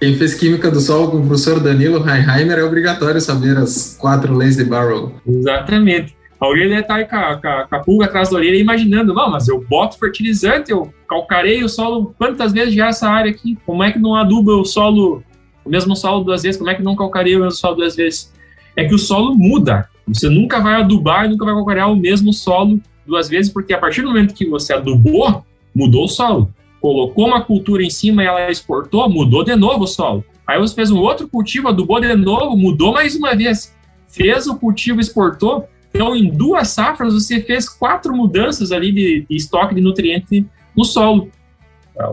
Quem 0.00 0.16
fez 0.16 0.34
Química 0.34 0.68
do 0.68 0.80
Solo 0.80 1.12
com 1.12 1.18
o 1.18 1.26
professor 1.28 1.60
Danilo 1.60 2.04
Heinheimer 2.04 2.58
é 2.58 2.64
obrigatório 2.64 3.20
saber 3.20 3.56
as 3.56 3.96
quatro 3.96 4.34
leis 4.34 4.56
de 4.56 4.64
Barrow. 4.64 5.14
Exatamente. 5.24 6.16
Alguém 6.42 6.68
deve 6.68 6.80
estar 6.80 7.04
com 7.08 7.16
a, 7.16 7.36
com, 7.36 7.46
a, 7.46 7.66
a 7.70 7.80
pulga 7.80 8.06
atrás 8.06 8.30
da 8.30 8.36
orelha 8.36 8.56
imaginando, 8.56 9.14
não, 9.14 9.30
mas 9.30 9.46
eu 9.46 9.64
boto 9.68 9.98
fertilizante, 9.98 10.72
eu 10.72 10.92
calcarei 11.08 11.62
o 11.62 11.68
solo 11.68 12.14
quantas 12.18 12.52
vezes 12.52 12.74
já 12.74 12.88
essa 12.88 13.08
área 13.08 13.30
aqui? 13.30 13.56
Como 13.64 13.82
é 13.82 13.92
que 13.92 13.98
não 13.98 14.16
aduba 14.16 14.52
o 14.52 14.64
solo, 14.64 15.22
o 15.64 15.70
mesmo 15.70 15.94
solo 15.94 16.24
duas 16.24 16.42
vezes? 16.42 16.58
Como 16.58 16.70
é 16.70 16.74
que 16.74 16.82
não 16.82 16.96
calcareia 16.96 17.38
o 17.38 17.42
mesmo 17.42 17.58
solo 17.58 17.76
duas 17.76 17.94
vezes? 17.94 18.32
É 18.76 18.84
que 18.84 18.94
o 18.94 18.98
solo 18.98 19.34
muda. 19.36 19.88
Você 20.08 20.28
nunca 20.28 20.60
vai 20.60 20.74
adubar 20.74 21.26
e 21.26 21.28
nunca 21.28 21.44
vai 21.44 21.54
calcarear 21.54 21.92
o 21.92 21.96
mesmo 21.96 22.32
solo 22.32 22.80
duas 23.06 23.28
vezes, 23.28 23.52
porque 23.52 23.72
a 23.72 23.78
partir 23.78 24.02
do 24.02 24.08
momento 24.08 24.34
que 24.34 24.48
você 24.48 24.72
adubou, 24.72 25.44
mudou 25.72 26.04
o 26.04 26.08
solo 26.08 26.52
colocou 26.82 27.28
uma 27.28 27.40
cultura 27.40 27.84
em 27.84 27.88
cima 27.88 28.24
e 28.24 28.26
ela 28.26 28.50
exportou, 28.50 29.08
mudou 29.08 29.44
de 29.44 29.54
novo 29.54 29.84
o 29.84 29.86
solo. 29.86 30.24
Aí 30.44 30.58
você 30.58 30.74
fez 30.74 30.90
um 30.90 30.98
outro 30.98 31.28
cultivo, 31.28 31.68
adubou 31.68 32.00
de 32.00 32.12
novo, 32.16 32.56
mudou 32.56 32.92
mais 32.92 33.14
uma 33.14 33.36
vez. 33.36 33.72
Fez 34.08 34.48
o 34.48 34.56
cultivo, 34.56 35.00
exportou. 35.00 35.68
Então, 35.94 36.16
em 36.16 36.30
duas 36.30 36.68
safras, 36.68 37.12
você 37.12 37.40
fez 37.40 37.68
quatro 37.68 38.16
mudanças 38.16 38.72
ali 38.72 38.90
de, 38.90 39.26
de 39.28 39.36
estoque 39.36 39.74
de 39.74 39.80
nutriente 39.80 40.46
no 40.76 40.84
solo. 40.84 41.30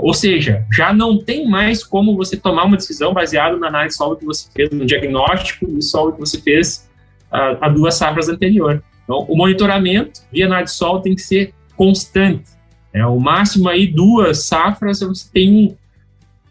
Ou 0.02 0.14
seja, 0.14 0.66
já 0.72 0.94
não 0.94 1.18
tem 1.18 1.48
mais 1.48 1.84
como 1.84 2.16
você 2.16 2.36
tomar 2.36 2.66
uma 2.66 2.76
decisão 2.76 3.14
baseada 3.14 3.56
na 3.56 3.68
análise 3.68 3.94
de 3.94 3.98
solo 3.98 4.18
que 4.18 4.26
você 4.26 4.50
fez, 4.54 4.70
no 4.72 4.86
diagnóstico 4.86 5.66
do 5.66 5.82
solo 5.82 6.14
que 6.14 6.20
você 6.20 6.42
fez 6.42 6.90
há 7.32 7.70
duas 7.70 7.96
safras 7.96 8.28
anteriores. 8.28 8.82
Então, 9.04 9.26
o 9.28 9.36
monitoramento 9.36 10.22
via 10.32 10.46
análise 10.46 10.74
de 10.74 10.78
solo 10.78 11.02
tem 11.02 11.16
que 11.16 11.22
ser 11.22 11.54
constante. 11.76 12.52
É, 12.94 13.06
o 13.06 13.20
máximo 13.20 13.70
aí 13.70 13.88
duas 13.88 14.46
safras, 14.46 15.00
você 15.00 15.30
tem 15.32 15.52
um. 15.52 15.76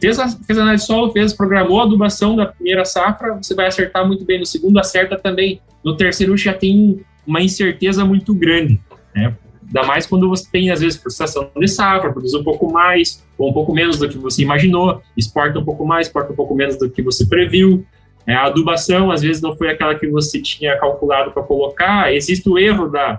Fez, 0.01 0.19
a, 0.19 0.29
fez 0.29 0.59
análise 0.59 0.85
de 0.85 0.87
solo, 0.87 1.13
fez, 1.13 1.33
programou 1.33 1.81
a 1.81 1.83
adubação 1.85 2.37
da 2.37 2.47
primeira 2.47 2.85
safra, 2.85 3.35
você 3.35 3.55
vai 3.55 3.67
acertar 3.67 4.07
muito 4.07 4.25
bem. 4.25 4.39
No 4.39 4.47
segundo, 4.47 4.79
acerta 4.79 5.19
também. 5.19 5.61
No 5.85 5.97
terceiro, 5.97 6.37
já 6.37 6.55
tem 6.55 7.01
uma 7.29 7.43
incerteza 7.43 8.05
muito 8.07 8.35
grande. 8.35 8.81
Né? 9.15 9.37
Ainda 9.67 9.83
mais 9.87 10.07
quando 10.07 10.27
você 10.29 10.49
tem, 10.51 10.71
às 10.71 10.81
vezes, 10.81 10.99
frustração 10.99 11.51
de 11.55 11.69
safra, 11.69 12.11
produz 12.11 12.33
um 12.33 12.43
pouco 12.43 12.73
mais 12.73 13.23
ou 13.37 13.51
um 13.51 13.53
pouco 13.53 13.75
menos 13.75 13.99
do 13.99 14.09
que 14.09 14.17
você 14.17 14.43
imaginou, 14.43 15.03
exporta 15.15 15.59
um 15.59 15.65
pouco 15.65 15.87
mais, 15.87 16.07
exporta 16.07 16.33
um 16.33 16.37
pouco 16.37 16.55
menos 16.55 16.79
do 16.79 16.89
que 16.89 17.03
você 17.03 17.27
previu. 17.27 17.85
É, 18.27 18.35
a 18.35 18.47
adubação, 18.47 19.11
às 19.11 19.21
vezes, 19.21 19.43
não 19.43 19.55
foi 19.55 19.71
aquela 19.71 19.95
que 19.95 20.09
você 20.09 20.41
tinha 20.41 20.77
calculado 20.79 21.31
para 21.31 21.43
colocar. 21.43 22.13
Existe 22.13 22.49
o 22.49 22.59
erro 22.59 22.89
da, 22.89 23.19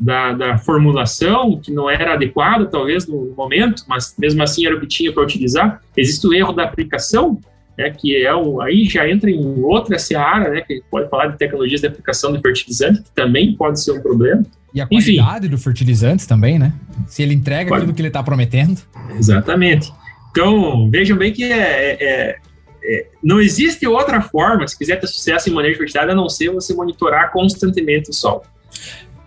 da, 0.00 0.32
da, 0.32 0.58
formulação, 0.58 1.58
que 1.58 1.70
não 1.70 1.88
era 1.88 2.14
adequada, 2.14 2.64
talvez, 2.66 3.06
no 3.06 3.34
momento, 3.36 3.84
mas 3.86 4.14
mesmo 4.18 4.42
assim 4.42 4.66
era 4.66 4.76
o 4.76 4.80
que 4.80 4.86
tinha 4.86 5.12
para 5.12 5.22
utilizar. 5.22 5.80
Existe 5.94 6.26
o 6.26 6.32
erro 6.32 6.52
da 6.52 6.64
aplicação, 6.64 7.38
né, 7.76 7.90
que 7.90 8.16
é 8.24 8.34
um, 8.34 8.60
aí 8.60 8.84
já 8.84 9.08
entra 9.08 9.30
em 9.30 9.62
outra 9.62 9.98
seara, 9.98 10.50
né, 10.50 10.60
que 10.60 10.82
pode 10.90 11.08
falar 11.08 11.28
de 11.28 11.38
tecnologias 11.38 11.80
de 11.80 11.86
aplicação 11.86 12.32
de 12.32 12.40
fertilizante, 12.40 13.02
que 13.02 13.10
também 13.14 13.54
pode 13.54 13.82
ser 13.82 13.92
um 13.92 14.00
problema. 14.00 14.44
E 14.74 14.80
a 14.80 14.86
qualidade 14.86 15.46
Enfim, 15.46 15.48
do 15.48 15.58
fertilizante 15.58 16.26
também, 16.26 16.58
né? 16.58 16.72
Se 17.06 17.22
ele 17.22 17.34
entrega 17.34 17.68
pode. 17.68 17.82
aquilo 17.82 17.94
que 17.94 18.00
ele 18.00 18.08
está 18.08 18.22
prometendo. 18.22 18.80
Exatamente. 19.18 19.92
Então, 20.30 20.90
vejam 20.90 21.16
bem 21.16 21.30
que 21.30 21.44
é, 21.44 21.58
é, 21.58 21.96
é, 22.00 22.38
é, 22.84 23.06
não 23.22 23.38
existe 23.38 23.86
outra 23.86 24.22
forma, 24.22 24.66
se 24.66 24.76
quiser 24.76 24.98
ter 24.98 25.06
sucesso 25.06 25.50
em 25.50 25.52
manejo 25.52 25.74
de 25.74 25.78
fertilidade, 25.78 26.12
a 26.12 26.14
não 26.14 26.28
ser 26.28 26.50
você 26.50 26.74
monitorar 26.74 27.30
constantemente 27.30 28.08
o 28.08 28.14
solo. 28.14 28.42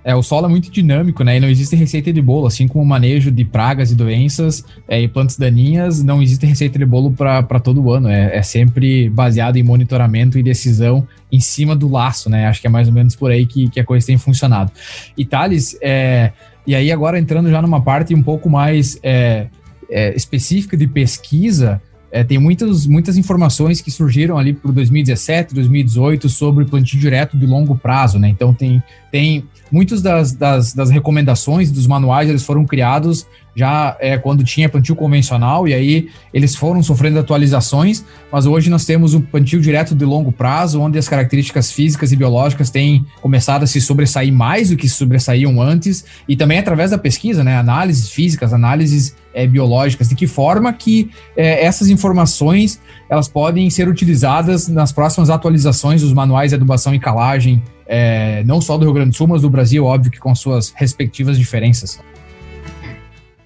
É, 0.06 0.14
o 0.14 0.22
solo 0.22 0.46
é 0.46 0.50
muito 0.50 0.70
dinâmico, 0.70 1.24
né? 1.24 1.38
E 1.38 1.40
não 1.40 1.50
existe 1.50 1.76
receita 1.76 2.14
de 2.14 2.22
bolo, 2.22 2.46
assim 2.46 2.68
como 2.68 2.84
o 2.84 2.88
manejo 2.88 3.32
de 3.32 3.44
pragas 3.44 3.92
e 3.92 3.96
doenças 3.96 4.64
é, 4.88 5.02
e 5.02 5.08
plantas 5.08 5.36
daninhas, 5.36 6.04
não 6.04 6.22
existe 6.22 6.46
receita 6.46 6.78
de 6.78 6.86
bolo 6.86 7.12
para 7.12 7.60
todo 7.60 7.92
ano. 7.92 8.08
É, 8.08 8.38
é, 8.38 8.44
sempre 8.44 9.10
baseado 9.10 9.58
em 9.58 9.64
monitoramento 9.64 10.38
e 10.38 10.44
decisão 10.44 11.08
em 11.32 11.40
cima 11.40 11.76
do 11.76 11.90
laço, 11.90 12.30
né? 12.30 12.46
Acho 12.46 12.62
que 12.62 12.68
é 12.68 12.70
mais 12.70 12.88
ou 12.88 12.94
menos 12.94 13.16
por 13.16 13.32
aí 13.32 13.48
que, 13.48 13.68
que 13.68 13.80
a 13.80 13.84
coisa 13.84 14.06
tem 14.06 14.16
funcionado. 14.16 14.72
E 15.18 15.26
Thales, 15.26 15.76
é, 15.82 16.32
e 16.68 16.76
aí 16.76 16.92
agora 16.92 17.18
entrando 17.18 17.50
já 17.50 17.60
numa 17.60 17.82
parte 17.82 18.14
um 18.14 18.22
pouco 18.22 18.48
mais 18.48 19.00
é, 19.02 19.48
é, 19.90 20.16
específica 20.16 20.78
de 20.78 20.86
pesquisa, 20.86 21.82
é, 22.12 22.24
tem 22.24 22.38
muitas, 22.38 22.86
muitas 22.86 23.18
informações 23.18 23.82
que 23.82 23.90
surgiram 23.90 24.38
ali 24.38 24.54
por 24.54 24.72
2017, 24.72 25.54
2018 25.54 26.30
sobre 26.30 26.64
plantio 26.64 27.00
direto 27.00 27.36
de 27.36 27.46
longo 27.46 27.76
prazo, 27.76 28.20
né? 28.20 28.30
Então 28.30 28.54
tem, 28.54 28.82
tem 29.12 29.44
muitas 29.72 30.02
das, 30.02 30.32
das, 30.32 30.74
das 30.74 30.90
recomendações 30.90 31.72
dos 31.72 31.88
manuais 31.88 32.30
eles 32.30 32.44
foram 32.44 32.66
criados 32.66 33.26
já 33.56 33.96
é, 34.00 34.18
quando 34.18 34.44
tinha 34.44 34.68
plantio 34.68 34.96
convencional, 34.96 35.68
e 35.68 35.74
aí 35.74 36.10
eles 36.34 36.56
foram 36.56 36.84
sofrendo 36.84 37.20
atualizações, 37.20 38.04
mas 38.30 38.46
hoje 38.46 38.70
nós 38.70 38.86
temos 38.86 39.14
um 39.14 39.22
plantio 39.22 39.62
direto 39.62 39.96
de 39.96 40.04
longo 40.04 40.32
prazo, 40.32 40.82
onde 40.82 41.00
as 41.00 41.08
características 41.08 41.72
físicas 41.72 42.12
e 42.12 42.18
biológicas 42.18 42.70
têm 42.70 43.06
começado 43.22 43.64
a 43.64 43.68
se 43.68 43.80
sobressair 43.80 44.34
mais 44.34 44.70
do 44.70 44.76
que 44.76 44.90
se 44.90 44.96
sobressaíam 44.96 45.62
antes, 45.62 46.04
e 46.28 46.36
também 46.36 46.60
através 46.60 46.92
da 46.92 46.98
pesquisa, 46.98 47.44
né, 47.44 47.58
análises 47.58 48.10
físicas, 48.10 48.52
análises 48.52 49.16
é, 49.36 49.46
biológicas, 49.46 50.10
de 50.10 50.16
que 50.16 50.26
forma 50.26 50.74
que 50.74 51.12
é, 51.36 51.64
essas 51.64 51.90
informações 51.90 52.82
elas 53.08 53.28
podem 53.28 53.70
ser 53.70 53.88
utilizadas 53.88 54.68
nas 54.68 54.92
próximas 54.92 55.30
atualizações 55.30 56.02
dos 56.02 56.14
manuais 56.14 56.50
de 56.50 56.56
adubação 56.56 56.96
e 56.96 57.00
calagem 57.00 57.62
é, 57.86 58.44
não 58.46 58.60
só 58.60 58.78
do 58.78 58.86
Rio 58.86 58.94
Grande 58.94 59.12
do 59.12 59.16
Sul, 59.16 59.28
mas 59.28 59.42
do 59.42 59.50
Brasil, 59.50 59.86
óbvio 59.86 60.12
que 60.12 60.20
com 60.20 60.34
suas 60.34 60.72
respectivas 60.72 61.38
diferenças. 61.38 62.02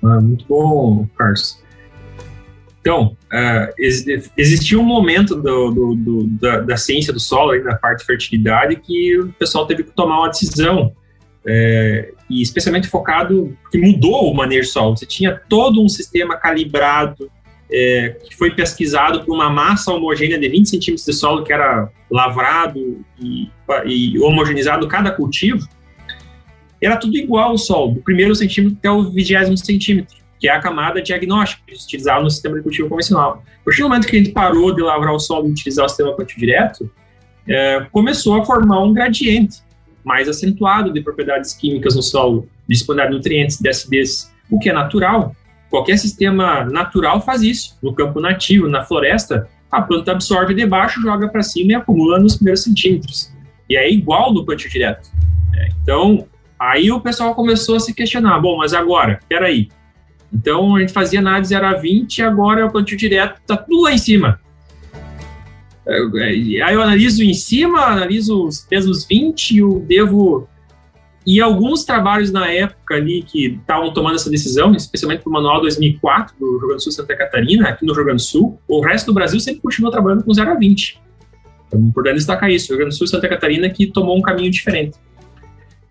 Ah, 0.01 0.21
muito 0.21 0.45
bom, 0.47 1.05
Carlos. 1.17 1.61
Então, 2.79 3.17
ex 3.77 4.05
existiu 4.37 4.79
um 4.79 4.85
momento 4.85 5.35
do, 5.35 5.71
do, 5.71 5.95
do, 5.95 6.27
da, 6.39 6.61
da, 6.61 6.77
ciência 6.77 7.11
do 7.11 7.19
solo, 7.19 7.51
aí, 7.51 7.61
na 7.61 7.75
parte 7.75 7.99
de 7.99 8.05
fertilidade, 8.05 8.77
que 8.77 9.19
o 9.19 9.33
pessoal 9.33 9.67
teve 9.67 9.83
que 9.83 9.91
tomar 9.91 10.19
uma 10.19 10.29
decisão, 10.29 10.93
é, 11.45 12.13
e 12.29 12.41
especialmente 12.41 12.87
focado, 12.87 13.57
que 13.71 13.77
mudou 13.77 14.31
o 14.31 14.35
manejo 14.35 14.69
solo. 14.69 14.95
Você 14.95 15.05
tinha 15.05 15.39
todo 15.49 15.81
um 15.81 15.89
sistema 15.89 16.37
calibrado, 16.37 17.29
é, 17.71 18.17
que 18.27 18.35
foi 18.35 18.51
pesquisado 18.51 19.23
por 19.23 19.33
uma 19.33 19.49
massa 19.49 19.91
homogênea 19.91 20.39
de 20.39 20.47
20 20.47 20.69
centímetros 20.69 21.05
de 21.05 21.13
solo 21.13 21.43
que 21.43 21.53
era 21.53 21.89
lavrado 22.09 23.03
e, 23.19 23.49
e 23.85 24.19
homogeneizado 24.19 24.87
cada 24.87 25.11
cultivo, 25.11 25.67
era 26.81 26.95
tudo 26.95 27.17
igual 27.17 27.51
ao 27.51 27.57
solo, 27.57 27.93
do 27.93 28.01
primeiro 28.01 28.33
centímetro 28.33 28.77
até 28.77 28.89
o 28.89 29.09
vigésimo 29.09 29.57
centímetro, 29.57 30.15
que 30.39 30.47
é 30.47 30.51
a 30.51 30.59
camada 30.59 31.01
diagnóstica 31.01 31.61
que 31.65 31.73
eles 31.73 31.83
utilizavam 31.83 32.23
no 32.23 32.31
sistema 32.31 32.55
de 32.55 32.63
cultivo 32.63 32.87
convencional. 32.87 33.43
A 33.61 33.65
partir 33.65 33.81
do 33.81 33.89
momento 33.89 34.07
que 34.07 34.15
a 34.15 34.19
gente 34.19 34.31
parou 34.31 34.73
de 34.73 34.81
lavrar 34.81 35.13
o 35.13 35.19
solo 35.19 35.47
e 35.47 35.51
utilizar 35.51 35.85
o 35.85 35.89
sistema 35.89 36.15
plantio 36.15 36.39
direto, 36.39 36.89
é, 37.47 37.85
começou 37.91 38.39
a 38.39 38.45
formar 38.45 38.81
um 38.81 38.93
gradiente 38.93 39.57
mais 40.03 40.27
acentuado 40.27 40.91
de 40.91 41.01
propriedades 41.01 41.53
químicas 41.53 41.95
no 41.95 42.01
solo, 42.01 42.47
disponibilidade 42.67 43.11
de 43.11 43.17
nutrientes, 43.17 43.59
de 43.59 43.69
acidez, 43.69 44.31
o 44.49 44.59
que 44.59 44.69
é 44.69 44.73
natural, 44.73 45.35
Qualquer 45.69 45.97
sistema 45.97 46.65
natural 46.65 47.21
faz 47.21 47.43
isso. 47.43 47.77
No 47.81 47.93
campo 47.93 48.19
nativo, 48.19 48.67
na 48.67 48.83
floresta, 48.83 49.47
a 49.71 49.81
planta 49.81 50.11
absorve 50.11 50.53
de 50.53 50.65
baixo, 50.65 51.01
joga 51.01 51.29
para 51.29 51.43
cima 51.43 51.71
e 51.71 51.75
acumula 51.75 52.19
nos 52.19 52.35
primeiros 52.35 52.63
centímetros. 52.63 53.31
E 53.69 53.77
é 53.77 53.89
igual 53.89 54.33
no 54.33 54.43
plantio 54.43 54.69
direto. 54.69 55.09
É, 55.55 55.69
então, 55.81 56.27
aí 56.59 56.91
o 56.91 56.99
pessoal 56.99 57.35
começou 57.35 57.75
a 57.75 57.79
se 57.79 57.93
questionar: 57.93 58.39
bom, 58.39 58.57
mas 58.57 58.73
agora, 58.73 59.19
peraí. 59.29 59.69
Então, 60.33 60.75
a 60.75 60.79
gente 60.79 60.93
fazia 60.93 61.19
análise 61.19 61.53
era 61.53 61.73
20, 61.73 62.21
agora 62.23 62.65
o 62.65 62.71
plantio 62.71 62.97
direto 62.97 63.39
está 63.39 63.55
tudo 63.55 63.83
lá 63.83 63.93
em 63.93 63.97
cima. 63.97 64.39
É, 65.89 65.97
é, 65.97 66.61
aí 66.61 66.73
eu 66.73 66.81
analiso 66.81 67.23
em 67.23 67.33
cima, 67.33 67.79
analiso 67.79 68.45
os 68.45 68.59
pesos 68.59 69.05
20 69.05 69.51
e 69.51 69.57
eu 69.57 69.79
devo 69.79 70.47
e 71.25 71.41
alguns 71.41 71.83
trabalhos 71.83 72.31
na 72.31 72.51
época 72.51 72.95
ali 72.95 73.21
que 73.21 73.57
estavam 73.59 73.93
tomando 73.93 74.15
essa 74.15 74.29
decisão, 74.29 74.71
especialmente 74.71 75.21
para 75.21 75.29
o 75.29 75.33
Manual 75.33 75.61
2004 75.61 76.35
do 76.39 76.57
Rio 76.57 76.59
Grande 76.59 76.75
do 76.75 76.81
Sul 76.81 76.91
Santa 76.91 77.15
Catarina, 77.15 77.69
aqui 77.69 77.85
no 77.85 77.93
Rio 77.93 78.05
Grande 78.05 78.23
do 78.23 78.27
Sul, 78.27 78.59
o 78.67 78.81
resto 78.81 79.07
do 79.07 79.13
Brasil 79.13 79.39
sempre 79.39 79.61
continuou 79.61 79.91
trabalhando 79.91 80.23
com 80.23 80.33
0 80.33 80.49
a 80.49 80.55
20. 80.55 80.99
Então, 81.67 81.79
importante 81.79 82.15
destacar 82.15 82.49
isso. 82.49 82.67
O 82.67 82.69
Rio 82.69 82.77
Grande 82.77 82.95
do 82.95 82.97
Sul 82.97 83.05
Santa 83.05 83.27
Catarina 83.27 83.69
que 83.69 83.85
tomou 83.87 84.17
um 84.17 84.21
caminho 84.21 84.49
diferente. 84.49 84.97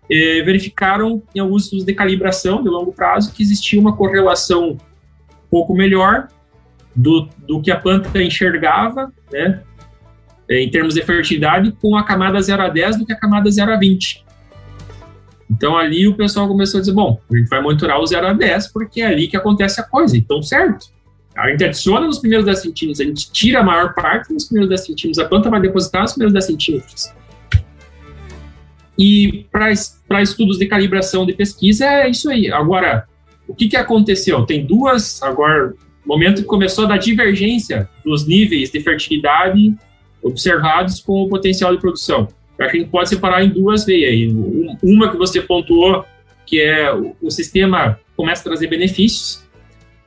E 0.09 0.41
verificaram 0.41 1.21
em 1.33 1.39
alguns 1.39 1.65
estudos 1.65 1.85
de 1.85 1.93
calibração 1.93 2.63
de 2.63 2.67
longo 2.67 2.91
prazo 2.91 3.31
que 3.31 3.43
existia 3.43 3.79
uma 3.79 3.95
correlação 3.95 4.71
um 4.71 4.77
pouco 5.49 5.73
melhor 5.73 6.27
do, 6.95 7.29
do 7.47 7.61
que 7.61 7.71
a 7.71 7.79
planta 7.79 8.21
enxergava, 8.21 9.13
né, 9.31 9.39
é, 9.39 9.59
em 10.49 10.69
termos 10.69 10.95
de 10.95 11.03
fertilidade 11.03 11.71
com 11.79 11.95
a 11.95 12.03
camada 12.03 12.41
0 12.41 12.63
a 12.63 12.69
10 12.69 12.97
do 12.97 13.05
que 13.05 13.13
a 13.13 13.15
camada 13.15 13.49
0 13.49 13.71
a 13.71 13.77
20. 13.77 14.25
Então 15.49 15.77
ali 15.77 16.07
o 16.07 16.15
pessoal 16.15 16.47
começou 16.47 16.79
a 16.79 16.81
dizer, 16.81 16.93
bom, 16.93 17.19
a 17.31 17.37
gente 17.37 17.49
vai 17.49 17.61
monitorar 17.61 17.99
o 17.99 18.05
0 18.05 18.27
a 18.27 18.33
10 18.33 18.67
porque 18.67 19.01
é 19.01 19.05
ali 19.05 19.27
que 19.27 19.37
acontece 19.37 19.79
a 19.79 19.83
coisa, 19.83 20.17
então 20.17 20.41
certo. 20.41 20.87
A 21.35 21.49
gente 21.49 21.63
adiciona 21.63 22.05
nos 22.05 22.19
primeiros 22.19 22.45
10 22.45 22.61
centímetros, 22.61 22.99
a 22.99 23.03
gente 23.03 23.31
tira 23.31 23.59
a 23.59 23.63
maior 23.63 23.93
parte 23.93 24.33
nos 24.33 24.45
primeiros 24.45 24.69
10 24.69 24.85
centímetros, 24.85 25.19
a 25.19 25.27
planta 25.27 25.49
vai 25.49 25.61
depositar 25.61 26.01
nos 26.01 26.13
primeiros 26.13 26.33
10 26.33 26.45
centímetros. 26.45 27.13
E 28.97 29.45
para 29.51 30.21
estudos 30.21 30.57
de 30.57 30.65
calibração 30.65 31.25
de 31.25 31.31
pesquisa 31.31 31.85
é 31.85 32.09
isso 32.09 32.29
aí. 32.29 32.51
Agora, 32.51 33.07
o 33.47 33.55
que, 33.55 33.69
que 33.69 33.77
aconteceu? 33.77 34.45
Tem 34.45 34.65
duas, 34.65 35.23
agora, 35.23 35.73
momento 36.05 36.41
que 36.41 36.47
começou 36.47 36.85
a 36.85 36.89
dar 36.89 36.97
divergência 36.97 37.89
dos 38.03 38.27
níveis 38.27 38.69
de 38.71 38.81
fertilidade 38.81 39.73
observados 40.23 40.99
com 41.01 41.21
o 41.21 41.29
potencial 41.29 41.73
de 41.73 41.79
produção. 41.79 42.27
a 42.59 42.67
gente 42.67 42.89
pode 42.89 43.09
separar 43.09 43.43
em 43.43 43.49
duas 43.49 43.85
veias. 43.85 44.33
Uma 44.81 45.09
que 45.09 45.17
você 45.17 45.41
pontuou, 45.41 46.05
que 46.45 46.59
é 46.61 46.91
o 47.21 47.29
sistema 47.29 47.99
começa 48.15 48.41
a 48.41 48.43
trazer 48.43 48.67
benefícios, 48.67 49.47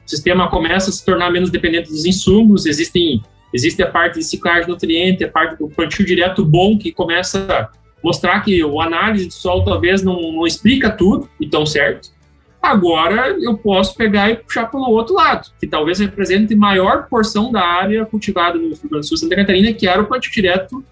o 0.04 0.10
sistema 0.10 0.48
começa 0.48 0.90
a 0.90 0.92
se 0.92 1.04
tornar 1.04 1.30
menos 1.30 1.50
dependente 1.50 1.88
dos 1.88 2.04
insumos, 2.04 2.66
existem 2.66 3.22
existe 3.54 3.82
a 3.82 3.86
parte 3.86 4.18
de 4.18 4.24
ciclagem 4.24 4.64
de 4.64 4.70
nutriente, 4.70 5.24
a 5.24 5.28
parte 5.28 5.58
do 5.58 5.68
plantio 5.68 6.04
direto 6.04 6.44
bom, 6.44 6.78
que 6.78 6.90
começa 6.90 7.46
a 7.50 7.68
mostrar 8.02 8.40
que 8.40 8.64
o 8.64 8.80
análise 8.80 9.26
do 9.26 9.32
solo 9.32 9.64
talvez 9.64 10.02
não, 10.02 10.32
não 10.32 10.46
explica 10.46 10.90
tudo, 10.90 11.28
então 11.40 11.66
certo. 11.66 12.10
Agora 12.62 13.36
eu 13.40 13.58
posso 13.58 13.96
pegar 13.96 14.30
e 14.30 14.36
puxar 14.36 14.70
pelo 14.70 14.88
outro 14.88 15.14
lado, 15.14 15.50
que 15.58 15.66
talvez 15.66 15.98
represente 15.98 16.54
maior 16.54 17.08
porção 17.08 17.50
da 17.50 17.60
área 17.60 18.06
cultivada 18.06 18.56
no 18.56 18.68
Rio 18.68 18.78
Grande 18.84 19.00
do 19.00 19.08
Sul 19.08 19.16
Santa 19.16 19.34
Catarina, 19.34 19.72
que 19.72 19.88
era 19.88 20.00
o 20.00 20.06
plantio 20.06 20.30
direto 20.30 20.84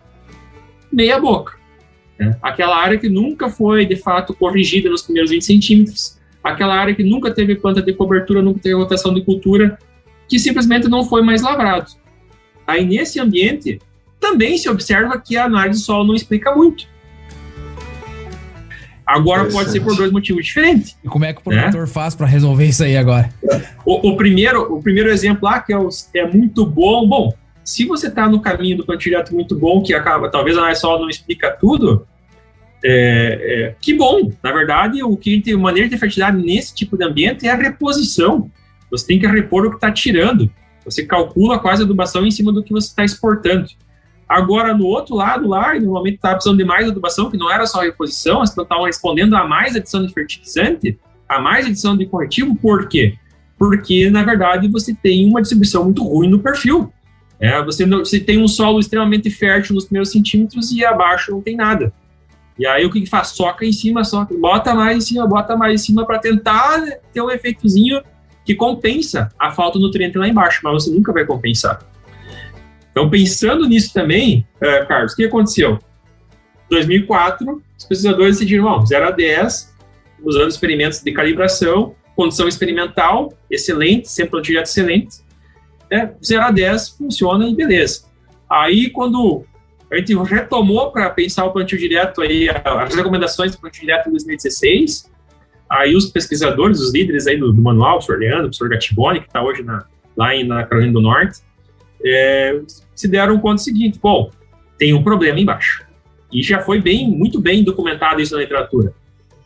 meia 0.92 1.20
boca. 1.20 1.54
Né? 2.18 2.36
Aquela 2.42 2.76
área 2.76 2.98
que 2.98 3.08
nunca 3.08 3.48
foi, 3.48 3.86
de 3.86 3.94
fato, 3.94 4.34
corrigida 4.34 4.90
nos 4.90 5.02
primeiros 5.02 5.30
20 5.30 5.44
centímetros, 5.44 6.18
aquela 6.42 6.74
área 6.74 6.92
que 6.92 7.04
nunca 7.04 7.30
teve 7.30 7.54
planta 7.54 7.80
de 7.80 7.92
cobertura, 7.92 8.42
nunca 8.42 8.58
teve 8.58 8.74
rotação 8.74 9.14
de 9.14 9.24
cultura, 9.24 9.78
que 10.28 10.40
simplesmente 10.40 10.88
não 10.88 11.04
foi 11.04 11.22
mais 11.22 11.40
lavrado. 11.40 11.92
Aí, 12.66 12.84
nesse 12.84 13.20
ambiente, 13.20 13.80
também 14.18 14.58
se 14.58 14.68
observa 14.68 15.20
que 15.20 15.36
a 15.36 15.44
análise 15.44 15.80
do 15.80 15.84
solo 15.84 16.04
não 16.04 16.14
explica 16.14 16.54
muito. 16.54 16.86
Agora 19.10 19.44
pode 19.46 19.72
ser 19.72 19.80
por 19.80 19.96
dois 19.96 20.12
motivos 20.12 20.44
diferentes. 20.44 20.96
E 21.02 21.08
como 21.08 21.24
é 21.24 21.32
que 21.32 21.40
o 21.40 21.42
produtor 21.42 21.80
né? 21.80 21.86
faz 21.86 22.14
para 22.14 22.26
resolver 22.26 22.64
isso 22.64 22.84
aí 22.84 22.96
agora? 22.96 23.28
O, 23.84 24.10
o, 24.10 24.16
primeiro, 24.16 24.72
o 24.72 24.80
primeiro 24.80 25.10
exemplo 25.10 25.48
lá, 25.48 25.58
que 25.60 25.72
é, 25.72 25.76
o, 25.76 25.88
é 26.14 26.26
muito 26.26 26.64
bom, 26.64 27.08
bom, 27.08 27.34
se 27.64 27.84
você 27.86 28.06
está 28.06 28.28
no 28.28 28.40
caminho 28.40 28.76
do 28.76 28.86
plantio 28.86 29.10
direto 29.10 29.34
muito 29.34 29.58
bom, 29.58 29.82
que 29.82 29.92
acaba, 29.92 30.30
talvez 30.30 30.56
a 30.56 30.72
solo 30.76 31.02
não 31.02 31.10
explica 31.10 31.50
tudo, 31.50 32.06
é, 32.84 33.70
é, 33.72 33.74
que 33.80 33.94
bom! 33.94 34.30
Na 34.40 34.52
verdade, 34.52 35.02
o 35.02 35.16
que 35.16 35.40
tem 35.40 35.56
maneira 35.56 35.88
de 35.88 35.98
fertilidade 35.98 36.40
nesse 36.40 36.72
tipo 36.72 36.96
de 36.96 37.04
ambiente 37.04 37.48
é 37.48 37.50
a 37.50 37.56
reposição. 37.56 38.48
Você 38.92 39.06
tem 39.08 39.18
que 39.18 39.26
repor 39.26 39.66
o 39.66 39.70
que 39.70 39.76
está 39.76 39.90
tirando. 39.90 40.48
Você 40.84 41.04
calcula 41.04 41.58
quase 41.58 41.82
a 41.82 41.84
adubação 41.84 42.24
em 42.24 42.30
cima 42.30 42.52
do 42.52 42.62
que 42.62 42.72
você 42.72 42.86
está 42.86 43.04
exportando. 43.04 43.68
Agora, 44.30 44.72
no 44.72 44.86
outro 44.86 45.16
lado 45.16 45.48
lá, 45.48 45.74
normalmente 45.74 46.14
estava 46.14 46.34
precisando 46.34 46.58
de 46.58 46.64
mais 46.64 46.88
adubação, 46.88 47.28
que 47.28 47.36
não 47.36 47.50
era 47.50 47.66
só 47.66 47.80
reposição, 47.80 48.40
as 48.40 48.56
estavam 48.56 48.84
respondendo 48.84 49.34
a 49.34 49.44
mais 49.44 49.74
adição 49.74 50.06
de 50.06 50.12
fertilizante, 50.12 50.96
a 51.28 51.40
mais 51.40 51.66
adição 51.66 51.96
de 51.96 52.06
corretivo, 52.06 52.54
por 52.54 52.86
quê? 52.86 53.16
Porque, 53.58 54.08
na 54.08 54.22
verdade, 54.22 54.68
você 54.68 54.94
tem 54.94 55.28
uma 55.28 55.40
distribuição 55.40 55.82
muito 55.82 56.04
ruim 56.04 56.28
no 56.28 56.38
perfil. 56.38 56.92
É, 57.40 57.60
você, 57.64 57.84
não, 57.84 58.04
você 58.04 58.20
tem 58.20 58.40
um 58.40 58.46
solo 58.46 58.78
extremamente 58.78 59.28
fértil 59.30 59.74
nos 59.74 59.86
primeiros 59.86 60.12
centímetros 60.12 60.70
e 60.70 60.84
abaixo 60.84 61.32
não 61.32 61.42
tem 61.42 61.56
nada. 61.56 61.92
E 62.56 62.64
aí 62.64 62.86
o 62.86 62.90
que, 62.90 63.00
que 63.00 63.08
faz? 63.08 63.28
Soca 63.28 63.66
em 63.66 63.72
cima, 63.72 64.04
soca, 64.04 64.32
bota 64.38 64.72
mais 64.74 64.96
em 64.96 65.00
cima, 65.00 65.26
bota 65.26 65.56
mais 65.56 65.74
em 65.74 65.84
cima 65.84 66.06
para 66.06 66.20
tentar 66.20 66.80
ter 67.12 67.20
um 67.20 67.30
efeitozinho 67.32 68.00
que 68.44 68.54
compensa 68.54 69.28
a 69.36 69.50
falta 69.50 69.76
de 69.76 69.84
nutriente 69.84 70.16
lá 70.16 70.28
embaixo, 70.28 70.60
mas 70.62 70.84
você 70.84 70.90
nunca 70.92 71.12
vai 71.12 71.24
compensar. 71.24 71.80
Então, 72.90 73.08
pensando 73.08 73.66
nisso 73.68 73.92
também, 73.92 74.46
uh, 74.56 74.86
Carlos, 74.86 75.12
o 75.12 75.16
que 75.16 75.24
aconteceu? 75.24 75.78
Em 76.70 76.74
2004, 76.74 77.62
os 77.78 77.84
pesquisadores 77.84 78.36
decidiram, 78.36 78.64
bom, 78.64 78.84
0 78.84 79.08
a 79.08 79.10
10, 79.10 79.74
usando 80.22 80.50
experimentos 80.50 81.02
de 81.02 81.12
calibração, 81.12 81.94
condição 82.16 82.48
experimental, 82.48 83.32
excelente, 83.50 84.08
sempre 84.08 84.38
um 84.38 84.42
direto 84.42 84.66
excelente, 84.66 85.16
é, 85.90 86.10
0 86.24 86.42
a 86.42 86.50
10 86.50 86.90
funciona 86.90 87.48
e 87.48 87.54
beleza. 87.54 88.04
Aí, 88.48 88.90
quando 88.90 89.44
a 89.90 89.96
gente 89.96 90.14
retomou 90.14 90.92
para 90.92 91.10
pensar 91.10 91.44
o 91.44 91.52
plantio 91.52 91.76
direto 91.76 92.22
aí, 92.22 92.48
as 92.48 92.94
recomendações 92.94 93.52
do 93.52 93.60
plantio 93.60 93.80
direto 93.80 94.08
em 94.08 94.12
2016. 94.12 95.10
Aí 95.68 95.96
os 95.96 96.06
pesquisadores, 96.06 96.80
os 96.80 96.92
líderes 96.92 97.26
aí 97.26 97.36
do, 97.36 97.52
do 97.52 97.60
manual, 97.60 97.96
o 97.96 97.98
professor 97.98 98.18
Leandro, 98.18 98.38
o 98.38 98.44
professor 98.46 98.68
Gattiboni, 98.68 99.20
que 99.20 99.26
está 99.26 99.42
hoje 99.42 99.62
na, 99.62 99.84
lá 100.16 100.34
em, 100.34 100.44
na 100.44 100.64
Carolina 100.64 100.92
do 100.92 101.00
Norte, 101.00 101.40
é, 102.04 102.60
se 102.94 103.08
deram 103.08 103.38
conta 103.38 103.56
do 103.56 103.60
seguinte, 103.60 103.98
bom, 104.02 104.30
tem 104.78 104.94
um 104.94 105.02
problema 105.02 105.38
embaixo. 105.38 105.84
E 106.32 106.42
já 106.42 106.60
foi 106.60 106.80
bem, 106.80 107.08
muito 107.10 107.40
bem 107.40 107.64
documentado 107.64 108.20
isso 108.20 108.34
na 108.34 108.40
literatura. 108.40 108.94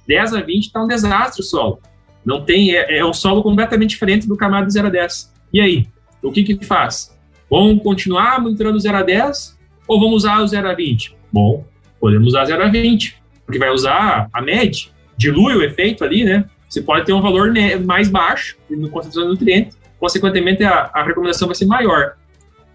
10 0.07 0.35
a 0.35 0.41
20 0.43 0.65
está 0.65 0.83
um 0.83 0.87
desastre 0.87 1.41
o 1.41 1.45
solo. 1.45 1.81
Não 2.25 2.45
tem, 2.45 2.75
é, 2.75 2.99
é 2.99 3.05
um 3.05 3.13
solo 3.13 3.43
completamente 3.43 3.91
diferente 3.91 4.27
do 4.27 4.37
camada 4.37 4.69
0 4.69 4.87
a 4.87 4.91
10. 4.91 5.33
E 5.53 5.61
aí, 5.61 5.87
o 6.23 6.31
que 6.31 6.43
que 6.43 6.65
faz? 6.65 7.17
Vamos 7.51 7.83
continuar 7.83 8.41
monitorando 8.41 8.79
0 8.79 8.97
a 8.97 9.03
10 9.03 9.59
ou 9.87 10.01
vamos 10.01 10.17
usar 10.17 10.41
o 10.41 10.47
0 10.47 10.69
a 10.69 10.75
20? 10.75 11.17
Bom, 11.33 11.65
podemos 12.01 12.29
usar 12.29 12.45
0 12.47 12.63
a 12.63 12.69
20, 12.69 13.23
porque 13.45 13.59
vai 13.59 13.71
usar 13.71 14.29
a 14.33 14.43
média, 14.43 14.89
dilui 15.17 15.55
o 15.55 15.63
efeito 15.63 16.05
ali, 16.05 16.25
né? 16.25 16.45
Você 16.69 16.83
pode 16.83 17.07
ter 17.07 17.13
um 17.13 17.21
valor 17.21 17.53
mais 17.85 18.09
baixo 18.09 18.57
no 18.69 18.89
concentração 18.89 19.25
de 19.25 19.29
nutrientes, 19.29 19.79
consequentemente 19.99 20.65
a, 20.65 20.91
a 20.93 21.03
recomendação 21.05 21.47
vai 21.47 21.55
ser 21.55 21.67
maior. 21.67 22.17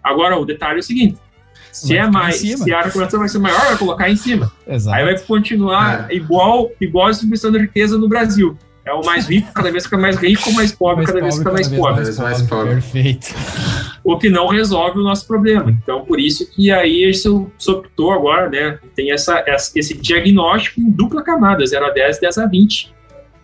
Agora, 0.03 0.37
o 0.37 0.45
detalhe 0.45 0.77
é 0.77 0.79
o 0.79 0.83
seguinte: 0.83 1.17
se 1.71 1.95
é 1.95 2.07
mais, 2.07 2.37
se 2.37 2.73
a 2.73 2.81
recomendação 2.81 3.19
vai 3.19 3.29
ser 3.29 3.39
maior, 3.39 3.61
vai 3.65 3.77
colocar 3.77 4.09
em 4.09 4.15
cima. 4.15 4.51
Exato. 4.67 4.97
Aí 4.97 5.05
vai 5.05 5.19
continuar 5.19 6.09
é. 6.09 6.15
igual, 6.15 6.71
igual 6.79 7.07
a 7.07 7.11
distribuição 7.11 7.51
de 7.51 7.59
riqueza 7.59 7.97
no 7.97 8.07
Brasil. 8.07 8.57
É 8.85 8.93
o 8.93 9.05
mais 9.05 9.27
rico, 9.27 9.53
cada 9.53 9.71
vez 9.71 9.83
fica 9.83 9.97
mais 9.97 10.15
rico, 10.15 10.49
o 10.49 10.53
mais 10.53 10.71
pobre, 10.71 11.03
mais 11.03 11.07
cada 11.07 11.21
vez 11.21 11.37
fica 11.37 11.51
mais 11.51 11.67
pobre. 11.67 12.03
Mais, 12.03 12.17
mais 12.17 12.41
pobre. 12.41 12.73
Perfeito. 12.73 13.35
O 14.03 14.17
que 14.17 14.29
não 14.29 14.47
resolve 14.47 14.99
o 14.99 15.03
nosso 15.03 15.27
problema. 15.27 15.69
Então, 15.69 16.03
por 16.05 16.19
isso 16.19 16.49
que 16.49 16.71
aí 16.71 17.07
isso 17.07 17.51
optou 17.67 18.11
agora, 18.11 18.49
né? 18.49 18.79
Tem 18.95 19.11
essa, 19.11 19.43
esse 19.75 19.95
diagnóstico 19.95 20.81
em 20.81 20.89
dupla 20.89 21.21
camada, 21.21 21.63
0 21.63 21.85
a 21.85 21.89
10, 21.91 22.19
10 22.19 22.37
a 22.39 22.45
20. 22.47 22.91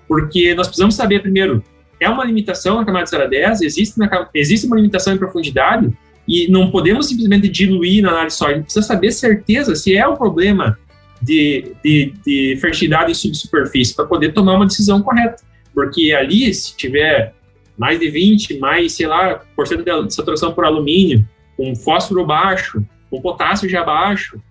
Porque 0.07 0.55
nós 0.55 0.67
precisamos 0.67 0.95
saber, 0.95 1.21
primeiro, 1.21 1.63
é 1.99 2.09
uma 2.09 2.25
limitação 2.25 2.77
na 2.77 2.85
camada 2.85 3.05
0 3.05 3.23
a 3.23 3.27
10, 3.27 3.61
existe, 3.61 3.99
na, 3.99 4.27
existe 4.33 4.65
uma 4.65 4.77
limitação 4.77 5.13
em 5.13 5.17
profundidade, 5.17 5.95
e 6.27 6.47
não 6.47 6.71
podemos 6.71 7.07
simplesmente 7.07 7.47
diluir 7.47 8.01
na 8.01 8.09
análise 8.09 8.38
só, 8.38 8.47
a 8.47 8.53
gente 8.53 8.63
precisa 8.63 8.85
saber 8.85 9.11
certeza 9.11 9.75
se 9.75 9.95
é 9.95 10.07
um 10.07 10.15
problema 10.15 10.77
de, 11.21 11.73
de, 11.83 12.13
de 12.25 12.57
fertilidade 12.59 13.11
em 13.11 13.15
subsuperfície 13.15 13.95
para 13.95 14.05
poder 14.05 14.33
tomar 14.33 14.55
uma 14.55 14.65
decisão 14.65 15.01
correta. 15.01 15.43
Porque 15.73 16.13
ali, 16.13 16.53
se 16.53 16.75
tiver 16.75 17.33
mais 17.77 17.99
de 17.99 18.09
20, 18.09 18.57
mais, 18.59 18.93
sei 18.93 19.07
lá, 19.07 19.41
por 19.55 19.67
cento 19.67 19.83
de 19.83 20.15
saturação 20.15 20.53
por 20.53 20.65
alumínio, 20.65 21.27
com 21.57 21.75
fósforo 21.75 22.25
baixo, 22.25 22.83
com 23.09 23.21
potássio 23.21 23.69
já 23.69 23.83
baixo, 23.83 24.41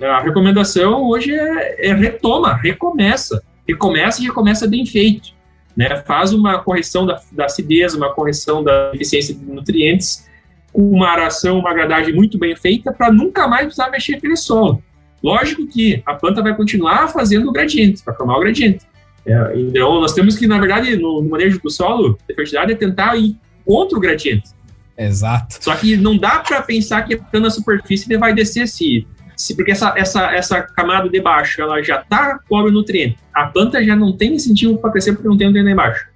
a 0.00 0.20
recomendação 0.20 1.04
hoje 1.08 1.32
é, 1.32 1.88
é 1.88 1.94
retoma, 1.94 2.54
recomeça. 2.54 3.42
Recomeça 3.66 4.22
e 4.22 4.26
recomeça 4.26 4.66
bem 4.66 4.86
feito. 4.86 5.30
Né? 5.76 5.96
Faz 6.06 6.32
uma 6.32 6.58
correção 6.60 7.04
da, 7.04 7.20
da 7.32 7.46
acidez, 7.46 7.94
uma 7.94 8.12
correção 8.12 8.62
da 8.62 8.90
deficiência 8.90 9.34
de 9.34 9.44
nutrientes, 9.44 10.27
uma 10.72 11.08
aração, 11.08 11.58
uma 11.58 11.72
gradagem 11.72 12.14
muito 12.14 12.38
bem 12.38 12.54
feita, 12.54 12.92
para 12.92 13.10
nunca 13.10 13.48
mais 13.48 13.64
precisar 13.64 13.90
mexer 13.90 14.16
aquele 14.16 14.36
solo. 14.36 14.82
Lógico 15.22 15.66
que 15.66 16.02
a 16.06 16.14
planta 16.14 16.42
vai 16.42 16.54
continuar 16.54 17.08
fazendo 17.08 17.48
o 17.48 17.52
gradiente, 17.52 18.02
vai 18.04 18.14
formar 18.14 18.36
o 18.36 18.40
gradiente. 18.40 18.86
É, 19.26 19.52
então, 19.56 20.00
nós 20.00 20.12
temos 20.12 20.36
que, 20.36 20.46
na 20.46 20.58
verdade, 20.58 20.96
no, 20.96 21.22
no 21.22 21.28
manejo 21.28 21.60
do 21.60 21.70
solo, 21.70 22.18
a 22.30 22.34
fertilidade 22.34 22.72
é 22.72 22.74
tentar 22.76 23.16
ir 23.16 23.36
contra 23.64 23.98
o 23.98 24.00
gradiente. 24.00 24.50
Exato. 24.96 25.62
Só 25.62 25.76
que 25.76 25.96
não 25.96 26.16
dá 26.16 26.40
para 26.40 26.62
pensar 26.62 27.02
que 27.02 27.14
a 27.14 27.40
na 27.40 27.50
superfície 27.50 28.10
ele 28.10 28.18
vai 28.18 28.34
descer 28.34 28.66
se, 28.66 29.06
se 29.36 29.54
porque 29.54 29.70
essa, 29.70 29.94
essa, 29.96 30.32
essa 30.34 30.62
camada 30.62 31.08
de 31.08 31.20
baixo 31.20 31.62
ela 31.62 31.80
já 31.82 32.00
está 32.00 32.40
cobre 32.48 32.72
nutriente. 32.72 33.16
A 33.32 33.46
planta 33.46 33.82
já 33.84 33.94
não 33.94 34.16
tem 34.16 34.34
incentivo 34.34 34.78
para 34.78 34.90
crescer 34.90 35.12
porque 35.12 35.28
não 35.28 35.36
tem 35.36 35.46
nutriente 35.46 35.70
embaixo. 35.70 36.08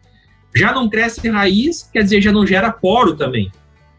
Já 0.55 0.73
não 0.73 0.88
cresce 0.88 1.29
raiz, 1.29 1.88
quer 1.93 2.03
dizer, 2.03 2.21
já 2.21 2.33
não 2.33 2.47
gera 2.47 2.73
poro 2.73 3.15
também. 3.15 3.51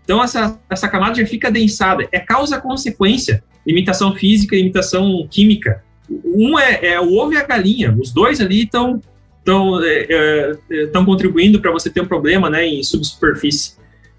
Então 0.03 0.23
essa, 0.23 0.59
essa 0.69 0.87
camada 0.87 1.15
já 1.15 1.25
fica 1.25 1.51
densada. 1.51 2.07
É 2.11 2.19
causa-consequência 2.19 3.43
limitação 3.65 4.13
física 4.15 4.55
e 4.55 4.59
limitação 4.59 5.27
química. 5.29 5.83
Um 6.09 6.59
é, 6.59 6.85
é, 6.85 6.99
o 6.99 7.15
ovo 7.15 7.33
e 7.33 7.37
a 7.37 7.43
galinha, 7.43 7.95
os 7.97 8.11
dois 8.11 8.41
ali 8.41 8.63
estão 8.63 9.01
estão 9.39 9.83
é, 9.83 10.55
é, 10.71 10.87
contribuindo 11.05 11.59
para 11.59 11.71
você 11.71 11.89
ter 11.89 11.99
um 11.99 12.05
problema 12.05 12.49
né, 12.49 12.65
em 12.65 12.81
subsuperfície. 12.81 13.75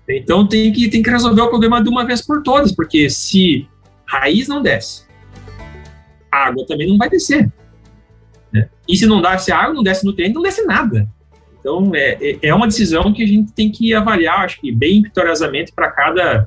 Então 0.06 0.46
tem 0.46 0.70
que, 0.70 0.88
tem 0.88 1.02
que 1.02 1.08
resolver 1.08 1.40
o 1.40 1.48
problema 1.48 1.82
de 1.82 1.88
uma 1.88 2.04
vez 2.04 2.20
por 2.20 2.42
todas, 2.42 2.72
porque 2.72 3.08
se 3.08 3.66
raiz 4.06 4.48
não 4.48 4.62
desce. 4.62 5.04
A 6.30 6.48
água 6.48 6.66
também 6.66 6.86
não 6.86 6.98
vai 6.98 7.08
descer. 7.08 7.50
Né? 8.52 8.68
E 8.86 8.96
se 8.98 9.06
não 9.06 9.22
desce 9.22 9.50
água, 9.50 9.72
não 9.72 9.82
desce 9.82 10.04
nutriente, 10.04 10.34
não 10.34 10.42
desce 10.42 10.62
nada. 10.66 11.08
Então, 11.64 11.92
é, 11.94 12.18
é, 12.20 12.38
é 12.42 12.54
uma 12.54 12.66
decisão 12.66 13.10
que 13.10 13.22
a 13.22 13.26
gente 13.26 13.50
tem 13.52 13.72
que 13.72 13.94
avaliar, 13.94 14.40
acho 14.40 14.60
que 14.60 14.70
bem 14.70 15.00
vitoriosamente 15.00 15.72
para 15.72 15.90
cada, 15.90 16.46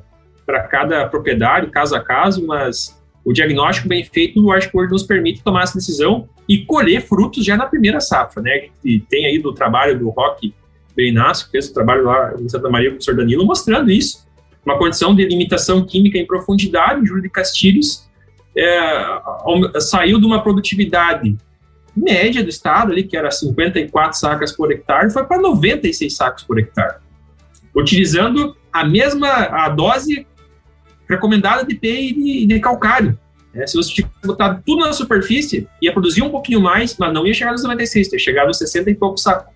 cada 0.70 1.08
propriedade, 1.08 1.66
caso 1.72 1.96
a 1.96 2.00
caso, 2.00 2.46
mas 2.46 2.96
o 3.24 3.32
diagnóstico 3.32 3.88
bem 3.88 4.04
feito, 4.04 4.48
acho 4.52 4.70
que 4.70 4.76
nos 4.76 5.02
permite 5.02 5.42
tomar 5.42 5.64
essa 5.64 5.74
decisão 5.74 6.28
e 6.48 6.64
colher 6.64 7.02
frutos 7.02 7.44
já 7.44 7.56
na 7.56 7.66
primeira 7.66 7.98
safra, 8.00 8.40
né? 8.40 8.68
Gente 8.84 9.04
tem 9.10 9.26
aí 9.26 9.40
do 9.40 9.52
trabalho 9.52 9.98
do 9.98 10.08
Rock 10.10 10.54
Berinasco, 10.94 11.46
que 11.46 11.52
fez 11.52 11.68
o 11.68 11.74
trabalho 11.74 12.04
lá 12.04 12.34
em 12.38 12.48
Santa 12.48 12.70
Maria 12.70 12.90
com 12.90 12.94
o 12.94 12.98
professor 12.98 13.16
Danilo, 13.16 13.44
mostrando 13.44 13.90
isso. 13.90 14.24
Uma 14.64 14.78
condição 14.78 15.16
de 15.16 15.26
limitação 15.26 15.84
química 15.84 16.16
em 16.16 16.26
profundidade, 16.26 17.04
Júlio 17.04 17.22
de 17.24 17.28
Castilhos 17.28 18.08
é, 18.56 19.80
saiu 19.80 20.20
de 20.20 20.26
uma 20.26 20.42
produtividade 20.44 21.36
média 21.96 22.42
do 22.42 22.48
estado 22.48 22.92
ali, 22.92 23.04
que 23.04 23.16
era 23.16 23.30
54 23.30 24.18
sacas 24.18 24.52
por 24.52 24.70
hectare, 24.70 25.10
foi 25.10 25.24
para 25.24 25.40
96 25.40 26.14
sacos 26.14 26.44
por 26.44 26.58
hectare. 26.58 26.96
Utilizando 27.74 28.56
a 28.72 28.84
mesma 28.84 29.28
a 29.28 29.68
dose 29.68 30.26
recomendada 31.08 31.64
de 31.64 31.74
P 31.74 31.88
e 31.88 32.14
de, 32.14 32.46
de 32.46 32.60
calcário. 32.60 33.18
É, 33.54 33.66
se 33.66 33.76
você 33.76 33.92
tivesse 33.92 34.14
botado 34.24 34.62
tudo 34.64 34.84
na 34.84 34.92
superfície, 34.92 35.66
ia 35.80 35.92
produzir 35.92 36.22
um 36.22 36.30
pouquinho 36.30 36.60
mais, 36.60 36.96
mas 36.98 37.12
não 37.12 37.26
ia 37.26 37.34
chegar 37.34 37.52
nos 37.52 37.62
96, 37.62 38.12
ia 38.12 38.18
chegar 38.18 38.46
nos 38.46 38.58
60 38.58 38.90
e 38.90 38.94
poucos 38.94 39.22
sacos. 39.22 39.52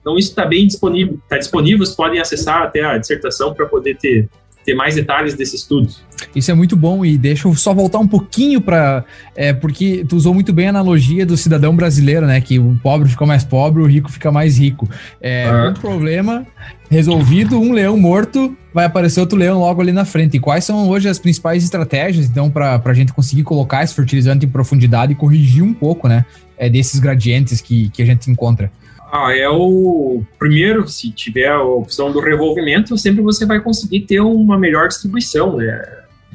Então 0.00 0.18
isso 0.18 0.30
está 0.30 0.44
bem 0.44 0.66
disponível, 0.66 1.18
está 1.22 1.38
disponível, 1.38 1.78
vocês 1.78 1.96
podem 1.96 2.20
acessar 2.20 2.62
até 2.62 2.82
a 2.82 2.98
dissertação 2.98 3.54
para 3.54 3.66
poder 3.66 3.96
ter 3.96 4.28
ter 4.64 4.74
mais 4.74 4.94
detalhes 4.94 5.34
desse 5.34 5.56
estudo. 5.56 5.88
Isso 6.34 6.50
é 6.50 6.54
muito 6.54 6.76
bom 6.76 7.04
e 7.04 7.18
deixa 7.18 7.46
eu 7.46 7.54
só 7.54 7.74
voltar 7.74 7.98
um 7.98 8.08
pouquinho 8.08 8.60
para 8.60 9.04
é, 9.36 9.52
porque 9.52 10.04
tu 10.08 10.16
usou 10.16 10.32
muito 10.32 10.52
bem 10.52 10.66
a 10.66 10.70
analogia 10.70 11.26
do 11.26 11.36
cidadão 11.36 11.76
brasileiro, 11.76 12.26
né? 12.26 12.40
Que 12.40 12.58
o 12.58 12.78
pobre 12.82 13.08
fica 13.08 13.26
mais 13.26 13.44
pobre, 13.44 13.82
o 13.82 13.86
rico 13.86 14.10
fica 14.10 14.32
mais 14.32 14.58
rico. 14.58 14.88
É 15.20 15.50
uhum. 15.50 15.70
um 15.70 15.74
problema 15.74 16.46
resolvido, 16.90 17.58
um 17.60 17.72
leão 17.72 17.96
morto, 17.96 18.56
vai 18.72 18.84
aparecer 18.84 19.20
outro 19.20 19.36
leão 19.38 19.58
logo 19.58 19.80
ali 19.80 19.92
na 19.92 20.04
frente. 20.04 20.36
E 20.36 20.40
quais 20.40 20.64
são 20.64 20.88
hoje 20.88 21.08
as 21.08 21.18
principais 21.18 21.64
estratégias, 21.64 22.26
então, 22.26 22.50
para 22.50 22.80
a 22.84 22.94
gente 22.94 23.12
conseguir 23.12 23.42
colocar 23.42 23.82
esse 23.82 23.94
fertilizante 23.94 24.46
em 24.46 24.48
profundidade 24.48 25.12
e 25.12 25.14
corrigir 25.14 25.62
um 25.62 25.74
pouco, 25.74 26.08
né? 26.08 26.24
É, 26.56 26.70
desses 26.70 27.00
gradientes 27.00 27.60
que, 27.60 27.90
que 27.90 28.00
a 28.00 28.06
gente 28.06 28.30
encontra? 28.30 28.70
Ah, 29.16 29.32
é 29.32 29.48
o 29.48 30.24
primeiro, 30.40 30.88
se 30.88 31.08
tiver 31.08 31.46
a 31.46 31.62
opção 31.62 32.10
do 32.10 32.18
revolvimento, 32.18 32.98
sempre 32.98 33.22
você 33.22 33.46
vai 33.46 33.60
conseguir 33.60 34.00
ter 34.00 34.18
uma 34.18 34.58
melhor 34.58 34.88
distribuição, 34.88 35.56
né? 35.56 35.80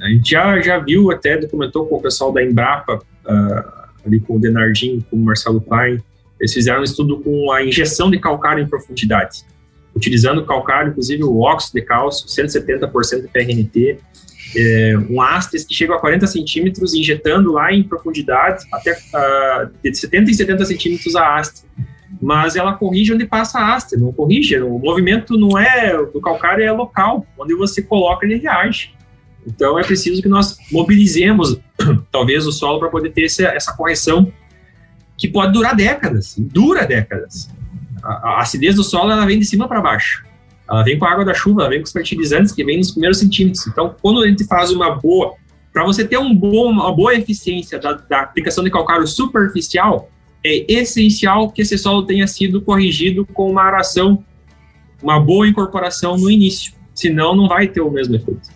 A 0.01 0.07
gente 0.07 0.31
já, 0.31 0.61
já 0.61 0.79
viu, 0.79 1.11
até 1.11 1.35
documentou 1.35 1.85
com 1.87 1.97
o 1.97 2.01
pessoal 2.01 2.31
da 2.31 2.41
Embrapa, 2.41 2.95
uh, 2.95 3.89
ali 4.05 4.21
com 4.21 4.37
o 4.37 4.39
Denardim, 4.39 5.05
com 5.09 5.17
o 5.17 5.19
Marcelo 5.19 5.59
Klein, 5.59 6.01
eles 6.39 6.53
fizeram 6.53 6.79
um 6.79 6.83
estudo 6.85 7.19
com 7.19 7.51
a 7.51 7.61
injeção 7.61 8.09
de 8.09 8.17
calcário 8.17 8.63
em 8.63 8.67
profundidade, 8.67 9.41
utilizando 9.93 10.45
calcário, 10.45 10.91
inclusive 10.91 11.21
o 11.25 11.41
óxido 11.41 11.81
de 11.81 11.85
cálcio, 11.85 12.27
170% 12.29 13.23
de 13.23 13.27
PRNT, 13.27 13.97
é, 14.55 14.93
um 15.09 15.21
astes 15.21 15.65
que 15.65 15.73
chega 15.73 15.95
a 15.95 15.99
40 15.99 16.25
centímetros, 16.27 16.93
injetando 16.93 17.51
lá 17.51 17.73
em 17.73 17.83
profundidade, 17.83 18.65
até 18.71 18.93
uh, 18.93 19.69
de 19.83 19.93
70 19.93 20.31
e 20.31 20.33
70 20.33 20.63
centímetros 20.63 21.13
a 21.17 21.35
haste 21.35 21.63
mas 22.21 22.55
ela 22.55 22.73
corrige 22.73 23.13
onde 23.13 23.25
passa 23.25 23.59
a 23.59 23.73
haste, 23.73 23.95
não 23.95 24.11
corrige. 24.11 24.59
O 24.59 24.77
movimento 24.77 25.37
não 25.37 25.57
é 25.57 25.95
do 25.97 26.19
calcário, 26.19 26.63
é 26.63 26.71
local, 26.71 27.25
onde 27.37 27.55
você 27.55 27.81
coloca 27.81 28.25
ele 28.25 28.35
reage. 28.37 28.93
Então 29.47 29.79
é 29.79 29.83
preciso 29.83 30.21
que 30.21 30.27
nós 30.27 30.57
mobilizemos 30.71 31.59
talvez 32.11 32.45
o 32.45 32.51
solo 32.51 32.79
para 32.79 32.89
poder 32.89 33.11
ter 33.11 33.25
essa, 33.25 33.43
essa, 33.43 33.73
correção 33.73 34.31
que 35.17 35.27
pode 35.27 35.53
durar 35.53 35.75
décadas, 35.75 36.35
dura 36.37 36.85
décadas. 36.85 37.49
A, 38.03 38.29
a 38.29 38.41
acidez 38.41 38.75
do 38.75 38.83
solo 38.83 39.11
ela 39.11 39.25
vem 39.25 39.39
de 39.39 39.45
cima 39.45 39.67
para 39.67 39.81
baixo. 39.81 40.25
Ela 40.69 40.83
vem 40.83 40.99
com 40.99 41.05
a 41.05 41.11
água 41.11 41.25
da 41.25 41.33
chuva, 41.33 41.61
ela 41.61 41.69
vem 41.69 41.79
com 41.79 41.85
os 41.85 41.91
fertilizantes 41.91 42.51
que 42.51 42.63
vêm 42.63 42.77
nos 42.77 42.91
primeiros 42.91 43.17
centímetros. 43.17 43.65
Então, 43.65 43.95
quando 44.01 44.21
a 44.21 44.27
gente 44.27 44.45
faz 44.45 44.71
uma 44.71 44.91
boa, 44.95 45.33
para 45.73 45.83
você 45.83 46.05
ter 46.05 46.19
um 46.19 46.35
bom, 46.35 46.69
uma 46.69 46.93
boa 46.93 47.15
eficiência 47.15 47.79
da, 47.79 47.93
da 47.93 48.21
aplicação 48.21 48.63
de 48.63 48.69
calcário 48.69 49.07
superficial, 49.07 50.09
é 50.43 50.71
essencial 50.71 51.51
que 51.51 51.61
esse 51.61 51.77
solo 51.77 52.03
tenha 52.03 52.27
sido 52.27 52.61
corrigido 52.61 53.25
com 53.25 53.49
uma 53.51 53.63
aração, 53.63 54.23
uma 55.01 55.19
boa 55.19 55.47
incorporação 55.47 56.17
no 56.17 56.29
início, 56.29 56.73
senão 56.93 57.35
não 57.35 57.47
vai 57.47 57.67
ter 57.67 57.81
o 57.81 57.91
mesmo 57.91 58.15
efeito. 58.15 58.49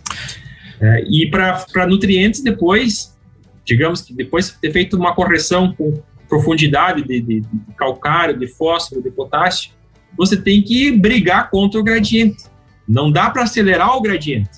É, 0.80 1.04
e 1.08 1.30
para 1.30 1.86
nutrientes, 1.86 2.42
depois, 2.42 3.16
digamos 3.64 4.02
que 4.02 4.14
depois 4.14 4.50
de 4.50 4.58
ter 4.58 4.72
feito 4.72 4.96
uma 4.96 5.14
correção 5.14 5.72
com 5.72 6.02
profundidade 6.28 7.02
de, 7.02 7.20
de, 7.20 7.40
de 7.40 7.74
calcário, 7.76 8.38
de 8.38 8.46
fósforo, 8.46 9.02
de 9.02 9.10
potássio, 9.10 9.70
você 10.16 10.36
tem 10.36 10.62
que 10.62 10.90
brigar 10.92 11.50
contra 11.50 11.78
o 11.78 11.82
gradiente. 11.82 12.44
Não 12.88 13.10
dá 13.10 13.30
para 13.30 13.42
acelerar 13.42 13.96
o 13.96 14.00
gradiente. 14.00 14.50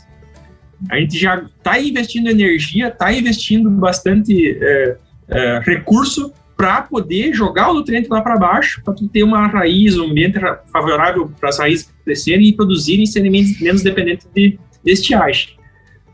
A 0.90 0.98
gente 0.98 1.18
já 1.18 1.36
está 1.36 1.80
investindo 1.80 2.28
energia, 2.28 2.88
está 2.88 3.12
investindo 3.12 3.70
bastante 3.70 4.58
é, 4.60 4.96
é, 5.28 5.60
recurso 5.64 6.32
para 6.57 6.83
poder 6.83 7.35
jogar 7.35 7.71
o 7.71 7.75
nutriente 7.75 8.09
lá 8.09 8.23
para 8.23 8.37
baixo, 8.37 8.83
para 8.83 8.95
ter 9.12 9.23
uma 9.23 9.47
raiz, 9.47 9.99
um 9.99 10.05
ambiente 10.05 10.38
favorável 10.73 11.31
para 11.38 11.51
as 11.51 11.59
raízes 11.59 11.92
crescerem 12.05 12.49
e 12.49 12.53
produzirem 12.55 13.05
serem 13.05 13.31
menos, 13.31 13.83
dependentes 13.83 14.27
de, 14.35 14.59
de 14.83 14.92
estiagem. 14.92 15.51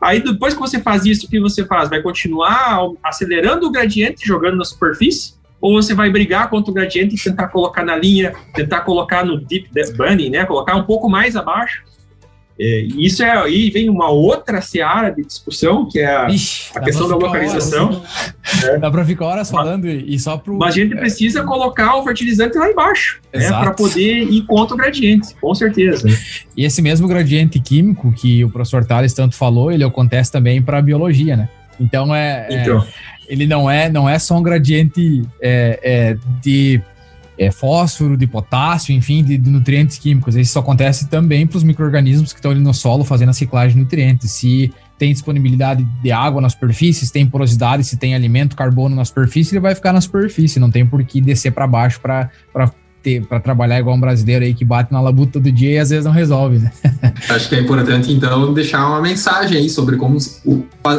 Aí 0.01 0.21
depois 0.21 0.53
que 0.53 0.61
você 0.61 0.81
faz 0.81 1.07
isso, 1.07 1.27
o 1.27 1.31
que 1.31 1.39
você 1.39 1.65
faz? 1.65 1.89
Vai 1.89 2.03
continuar 2.03 2.81
acelerando 3.03 3.67
o 3.67 3.71
gradiente, 3.71 4.27
jogando 4.27 4.57
na 4.57 4.65
superfície? 4.65 5.35
Ou 5.61 5.81
você 5.81 5.95
vai 5.95 6.11
brigar 6.11 6.51
contra 6.51 6.73
o 6.73 6.75
gradiente 6.75 7.15
e 7.15 7.19
tentar 7.19 7.47
colocar 7.47 7.85
na 7.85 7.95
linha, 7.95 8.35
tentar 8.53 8.81
colocar 8.81 9.25
no 9.25 9.41
deep 9.41 9.71
bunning, 9.97 10.31
né? 10.31 10.45
Colocar 10.45 10.75
um 10.75 10.83
pouco 10.83 11.09
mais 11.09 11.37
abaixo 11.37 11.85
é, 12.59 12.81
isso 12.97 13.23
é 13.23 13.31
aí 13.31 13.71
vem 13.71 13.88
uma 13.88 14.11
outra 14.11 14.61
seara 14.61 15.11
de 15.11 15.25
discussão, 15.25 15.88
que 15.88 15.99
é 15.99 16.07
a, 16.07 16.29
Ixi, 16.29 16.71
a 16.75 16.81
questão 16.81 17.09
da 17.09 17.17
localização. 17.17 17.88
Horas, 17.88 18.65
é. 18.65 18.79
Dá 18.79 18.91
para 18.91 19.05
ficar 19.05 19.27
horas 19.27 19.51
falando 19.51 19.88
e 19.88 20.19
só 20.19 20.37
para 20.37 20.53
Mas 20.53 20.75
a 20.75 20.79
gente 20.79 20.95
precisa 20.95 21.43
colocar 21.45 21.97
o 21.97 22.05
fertilizante 22.05 22.57
lá 22.59 22.71
embaixo, 22.71 23.21
né, 23.33 23.49
para 23.49 23.73
poder 23.73 24.23
ir 24.25 24.43
contra 24.43 24.75
o 24.75 24.79
gradiente, 24.79 25.35
com 25.41 25.55
certeza. 25.55 26.09
E 26.57 26.65
esse 26.65 26.83
mesmo 26.83 27.09
gradiente 27.09 27.59
químico 27.59 28.12
que 28.12 28.45
o 28.45 28.51
professor 28.51 28.85
Tales 28.85 29.15
tanto 29.15 29.35
falou, 29.35 29.73
ele 29.73 29.85
acontece 29.85 30.31
também 30.31 30.61
para 30.61 30.79
a 30.79 30.83
biologia, 30.83 31.37
né? 31.37 31.49
Então 31.81 32.15
é, 32.15 32.47
é 32.49 32.62
então. 32.62 32.79
é, 32.79 32.87
ele 33.29 33.47
não 33.47 33.71
é 33.71 33.88
não 33.88 34.09
é 34.09 34.19
só 34.19 34.37
um 34.37 34.43
gradiente 34.43 35.23
é, 35.41 35.81
é 35.83 36.17
de 36.41 36.81
é, 37.38 37.51
fósforo, 37.51 38.16
de 38.16 38.27
potássio, 38.27 38.95
enfim, 38.95 39.23
de, 39.23 39.38
de, 39.38 39.51
nutrientes 39.51 39.99
químicos. 39.99 40.37
Isso 40.37 40.59
acontece 40.59 41.09
também 41.09 41.47
para 41.47 41.57
os 41.57 41.64
micro-organismos 41.64 42.33
que 42.33 42.38
estão 42.38 42.51
ali 42.51 42.61
no 42.61 42.75
solo 42.75 43.05
fazendo 43.05 43.31
a 43.31 43.33
ciclagem 43.33 43.77
de 43.77 43.83
nutrientes. 43.83 44.31
Se 44.31 44.73
tem 44.99 45.12
disponibilidade 45.12 45.85
de 46.03 46.12
água 46.12 46.40
na 46.40 46.49
superfície, 46.49 47.07
se 47.07 47.12
tem 47.12 47.27
porosidade, 47.27 47.85
se 47.85 47.97
tem 47.97 48.14
alimento, 48.14 48.55
carbono 48.55 48.95
na 48.95 49.05
superfície, 49.05 49.55
ele 49.55 49.61
vai 49.61 49.75
ficar 49.75 49.92
na 49.92 50.01
superfície, 50.01 50.61
não 50.61 50.71
tem 50.71 50.87
por 50.87 51.03
que 51.05 51.21
descer 51.21 51.53
para 51.53 51.66
baixo 51.66 52.01
para 52.01 52.31
para 53.29 53.40
trabalhar 53.40 53.81
igual 53.81 53.97
um 53.97 54.01
brasileiro 54.01 54.45
aí 54.45 54.55
que 54.55 54.64
bate 54.64 54.92
na 54.92 55.01
labuta 55.01 55.33
todo 55.33 55.51
dia 55.51 55.73
e 55.73 55.79
às 55.81 55.90
vezes 55.90 56.05
não 56.05 56.12
resolve, 56.12 56.61
né? 56.61 56.73
Acho 57.29 57.49
que 57.49 57.57
é 57.57 57.61
importante, 57.61 58.12
então, 58.12 58.55
deixar 58.55 58.87
uma 58.87 59.01
mensagem 59.01 59.59
aí 59.59 59.68
sobre 59.68 59.97
como, 59.97 60.18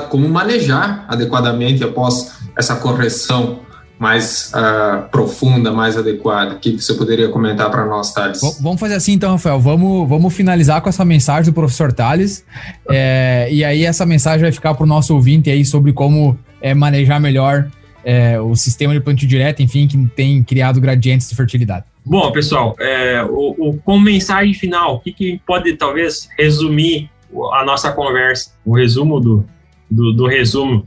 como 0.10 0.28
manejar 0.28 1.06
adequadamente 1.08 1.82
após 1.82 2.34
essa 2.58 2.76
correção 2.76 3.62
mais 4.04 4.52
uh, 4.54 5.08
profunda, 5.10 5.72
mais 5.72 5.96
adequada? 5.96 6.56
O 6.56 6.60
que 6.60 6.74
você 6.74 6.94
poderia 6.94 7.30
comentar 7.30 7.72
para 7.72 7.86
nós, 7.86 8.12
Thales? 8.12 8.42
Vamos 8.62 8.78
fazer 8.78 8.96
assim 8.96 9.13
então, 9.13 9.32
Rafael. 9.32 9.62
Vamos, 9.62 10.10
vamos 10.10 10.34
finalizar 10.34 10.82
com 10.82 10.89
essa 10.89 11.06
mensagem 11.06 11.46
do 11.46 11.56
professor 11.56 11.94
Thales. 11.94 12.46
É, 12.89 13.48
e 13.50 13.63
aí 13.63 13.86
essa 13.86 14.06
mensagem 14.06 14.42
vai 14.42 14.52
ficar 14.52 14.74
para 14.74 14.84
o 14.84 14.86
nosso 14.86 15.16
ouvinte 15.16 15.50
aí 15.50 15.63
sobre 15.63 15.94
como 15.94 16.38
é, 16.62 16.74
manejar 16.74 17.18
melhor 17.22 17.72
é, 18.04 18.38
o 18.38 18.54
sistema 18.58 18.94
de 18.94 19.00
plantio 19.00 19.26
direto, 19.26 19.62
enfim, 19.62 19.88
que 19.88 19.98
tem 20.08 20.44
criado 20.44 20.82
gradientes 20.82 21.30
de 21.30 21.36
fertilidade. 21.38 21.86
Bom, 22.06 22.30
pessoal, 22.34 22.76
é, 22.82 23.24
o, 23.24 23.56
o, 23.58 23.80
como 23.86 24.04
mensagem 24.04 24.54
final, 24.54 24.96
o 24.96 25.00
que, 25.00 25.13
que 25.13 25.42
pode 25.48 25.72
talvez 25.78 26.28
resumir 26.38 27.10
a 27.54 27.63
nossa 27.63 27.89
conversa, 27.94 28.52
o 28.66 28.76
resumo 28.76 29.22
do, 29.22 29.46
do, 29.89 30.12
do 30.12 30.28
resumo? 30.28 30.86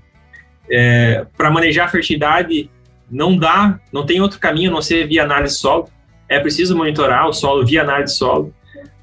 É, 0.70 1.24
para 1.35 1.50
manejar 1.50 1.87
a 1.87 1.88
fertilidade, 1.88 2.68
não 3.11 3.37
dá, 3.37 3.79
não 3.92 4.05
tem 4.05 4.21
outro 4.21 4.38
caminho 4.38 4.71
a 4.71 4.75
não 4.75 4.83
ser 4.83 5.07
via 5.07 5.23
análise 5.23 5.57
solo. 5.57 5.88
É 6.29 6.40
preciso 6.40 6.77
monitorar 6.77 7.29
o 7.29 7.33
solo 7.33 7.64
via 7.64 7.83
análise 7.83 8.16
solo. 8.16 8.53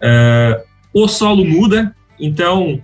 Uh, 0.02 0.62
o 0.94 1.08
solo 1.08 1.46
muda, 1.46 1.96
então 2.20 2.80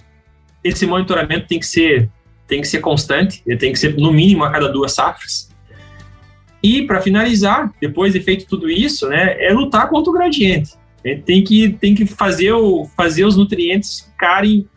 esse 0.63 0.85
monitoramento 0.85 1.47
tem 1.47 1.59
que 1.59 1.65
ser 1.65 2.09
tem 2.47 2.61
que 2.61 2.67
ser 2.67 2.79
constante, 2.79 3.43
ele 3.45 3.57
tem 3.57 3.71
que 3.71 3.77
ser 3.77 3.95
no 3.95 4.11
mínimo 4.11 4.43
a 4.43 4.49
cada 4.49 4.67
duas 4.67 4.93
safras. 4.93 5.53
E 6.63 6.81
para 6.81 6.99
finalizar, 6.99 7.71
depois 7.79 8.13
de 8.13 8.19
feito 8.19 8.47
tudo 8.47 8.67
isso, 8.67 9.07
né, 9.07 9.37
é 9.39 9.53
lutar 9.53 9.87
contra 9.87 10.09
o 10.09 10.13
gradiente. 10.13 10.71
tem 11.25 11.43
que 11.43 11.69
tem 11.73 11.93
que 11.93 12.07
fazer 12.07 12.53
o 12.53 12.85
fazer 12.97 13.23
os 13.23 13.37
nutrientes 13.37 14.01
ficarem 14.01 14.67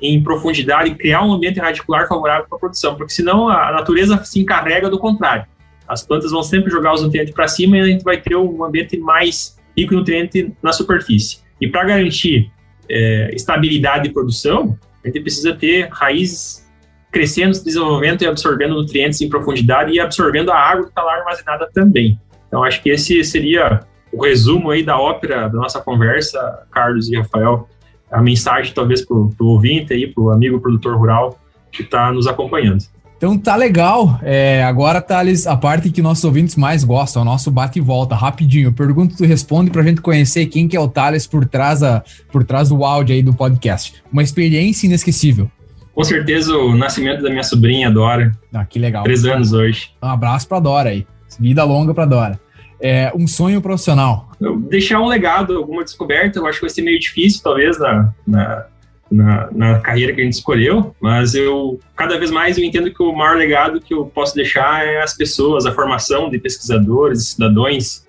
em 0.00 0.22
profundidade 0.22 0.90
e 0.90 0.94
criar 0.94 1.24
um 1.24 1.32
ambiente 1.32 1.60
radicular 1.60 2.06
favorável 2.08 2.46
para 2.48 2.56
a 2.56 2.60
produção, 2.60 2.96
porque 2.96 3.12
senão 3.12 3.48
a 3.48 3.72
natureza 3.72 4.22
se 4.24 4.40
encarrega 4.40 4.90
do 4.90 4.98
contrário. 4.98 5.46
As 5.92 6.02
plantas 6.02 6.30
vão 6.30 6.42
sempre 6.42 6.70
jogar 6.70 6.94
os 6.94 7.02
nutrientes 7.02 7.34
para 7.34 7.46
cima 7.46 7.76
e 7.76 7.80
a 7.80 7.84
gente 7.84 8.02
vai 8.02 8.18
ter 8.18 8.34
um 8.34 8.64
ambiente 8.64 8.96
mais 8.98 9.58
rico 9.76 9.92
em 9.92 9.98
nutrientes 9.98 10.50
na 10.62 10.72
superfície. 10.72 11.40
E 11.60 11.68
para 11.68 11.84
garantir 11.84 12.50
é, 12.88 13.30
estabilidade 13.34 14.04
de 14.04 14.10
produção, 14.10 14.78
a 15.04 15.08
gente 15.08 15.20
precisa 15.20 15.54
ter 15.54 15.88
raízes 15.90 16.66
crescendo, 17.10 17.52
se 17.52 17.62
desenvolvendo 17.62 18.22
e 18.22 18.26
absorvendo 18.26 18.74
nutrientes 18.74 19.20
em 19.20 19.28
profundidade 19.28 19.92
e 19.92 20.00
absorvendo 20.00 20.50
a 20.50 20.56
água 20.56 20.84
que 20.84 20.88
está 20.88 21.02
lá 21.02 21.16
armazenada 21.18 21.68
também. 21.74 22.18
Então, 22.48 22.64
acho 22.64 22.82
que 22.82 22.88
esse 22.88 23.22
seria 23.22 23.80
o 24.10 24.24
resumo 24.24 24.70
aí 24.70 24.82
da 24.82 24.98
ópera 24.98 25.48
da 25.48 25.58
nossa 25.58 25.78
conversa, 25.80 26.66
Carlos 26.70 27.10
e 27.10 27.16
Rafael. 27.16 27.68
A 28.10 28.22
mensagem, 28.22 28.72
talvez, 28.72 29.04
para 29.04 29.16
o 29.16 29.30
ouvinte 29.40 29.92
aí, 29.92 30.06
para 30.06 30.22
o 30.22 30.30
amigo 30.30 30.58
produtor 30.58 30.96
rural 30.96 31.38
que 31.70 31.82
está 31.82 32.10
nos 32.12 32.26
acompanhando. 32.26 32.82
Então 33.22 33.38
tá 33.38 33.54
legal. 33.54 34.18
É, 34.20 34.64
agora, 34.64 35.00
Thales, 35.00 35.46
a 35.46 35.56
parte 35.56 35.90
que 35.90 36.02
nossos 36.02 36.24
ouvintes 36.24 36.56
mais 36.56 36.82
gostam, 36.82 37.22
o 37.22 37.24
nosso 37.24 37.52
bate 37.52 37.78
e 37.78 37.80
volta, 37.80 38.16
rapidinho. 38.16 38.72
Pergunta, 38.72 39.14
tu 39.16 39.24
responde 39.24 39.70
pra 39.70 39.80
gente 39.84 40.00
conhecer 40.00 40.46
quem 40.46 40.66
que 40.66 40.76
é 40.76 40.80
o 40.80 40.88
Thales 40.88 41.24
por 41.24 41.46
trás, 41.46 41.84
a, 41.84 42.02
por 42.32 42.42
trás 42.42 42.70
do 42.70 42.84
áudio 42.84 43.14
aí 43.14 43.22
do 43.22 43.32
podcast. 43.32 44.02
Uma 44.12 44.24
experiência 44.24 44.88
inesquecível. 44.88 45.48
Com 45.94 46.02
certeza 46.02 46.52
o 46.56 46.76
nascimento 46.76 47.22
da 47.22 47.30
minha 47.30 47.44
sobrinha, 47.44 47.88
Dora. 47.92 48.32
Ah, 48.52 48.64
que 48.64 48.80
legal. 48.80 49.04
Três 49.04 49.24
anos 49.24 49.52
hoje. 49.52 49.90
Um 50.02 50.08
abraço 50.08 50.48
pra 50.48 50.58
Dora 50.58 50.88
aí. 50.88 51.06
Vida 51.38 51.62
longa 51.62 51.94
pra 51.94 52.04
Dora. 52.04 52.40
É, 52.80 53.12
um 53.14 53.28
sonho 53.28 53.62
profissional. 53.62 54.32
Deixar 54.68 55.00
um 55.00 55.06
legado, 55.06 55.56
alguma 55.56 55.84
descoberta, 55.84 56.40
eu 56.40 56.46
acho 56.48 56.58
que 56.58 56.66
vai 56.66 56.70
ser 56.70 56.82
meio 56.82 56.98
difícil, 56.98 57.40
talvez, 57.40 57.78
na, 57.78 58.12
na, 58.26 58.66
na, 59.12 59.48
na, 59.52 59.78
carreira 59.80 60.12
que 60.12 60.20
a 60.20 60.24
gente 60.24 60.34
escolheu, 60.34 60.94
mas 61.00 61.34
eu, 61.34 61.78
cada 61.94 62.18
vez 62.18 62.30
mais, 62.30 62.56
eu 62.56 62.64
entendo 62.64 62.92
que 62.92 63.02
o 63.02 63.12
maior 63.12 63.36
legado 63.36 63.80
que 63.80 63.92
eu 63.92 64.06
posso 64.06 64.34
deixar 64.34 64.86
é 64.86 65.02
as 65.02 65.14
pessoas, 65.14 65.66
a 65.66 65.72
formação 65.72 66.30
de 66.30 66.38
pesquisadores, 66.38 67.28
cidadãos, 67.28 68.06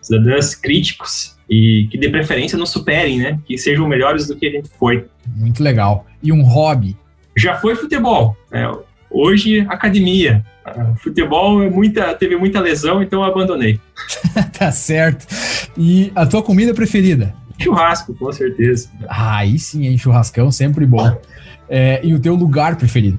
cidadãs 0.00 0.54
críticos, 0.54 1.34
e 1.48 1.88
que 1.90 1.98
de 1.98 2.08
preferência 2.08 2.56
não 2.56 2.66
superem, 2.66 3.18
né? 3.18 3.38
Que 3.44 3.58
sejam 3.58 3.86
melhores 3.86 4.26
do 4.26 4.36
que 4.36 4.46
a 4.46 4.50
gente 4.50 4.68
foi. 4.78 5.06
Muito 5.36 5.62
legal. 5.62 6.06
E 6.22 6.32
um 6.32 6.42
hobby? 6.42 6.96
Já 7.36 7.56
foi 7.56 7.74
futebol. 7.74 8.36
Né? 8.50 8.70
Hoje, 9.10 9.60
academia. 9.68 10.44
Uh, 10.66 10.96
futebol 10.96 11.62
é 11.62 11.68
muita, 11.68 12.14
teve 12.14 12.36
muita 12.36 12.60
lesão, 12.60 13.02
então 13.02 13.22
eu 13.22 13.30
abandonei. 13.30 13.78
tá 14.58 14.72
certo. 14.72 15.26
E 15.76 16.10
a 16.14 16.24
tua 16.24 16.42
comida 16.42 16.72
preferida? 16.72 17.34
Churrasco, 17.58 18.14
com 18.14 18.32
certeza. 18.32 18.90
Ah, 19.08 19.38
aí 19.38 19.58
sim, 19.58 19.86
hein? 19.86 19.96
Churrascão 19.96 20.50
sempre 20.50 20.84
bom. 20.86 21.16
É, 21.68 22.00
e 22.04 22.14
o 22.14 22.20
teu 22.20 22.34
lugar 22.34 22.76
preferido? 22.76 23.18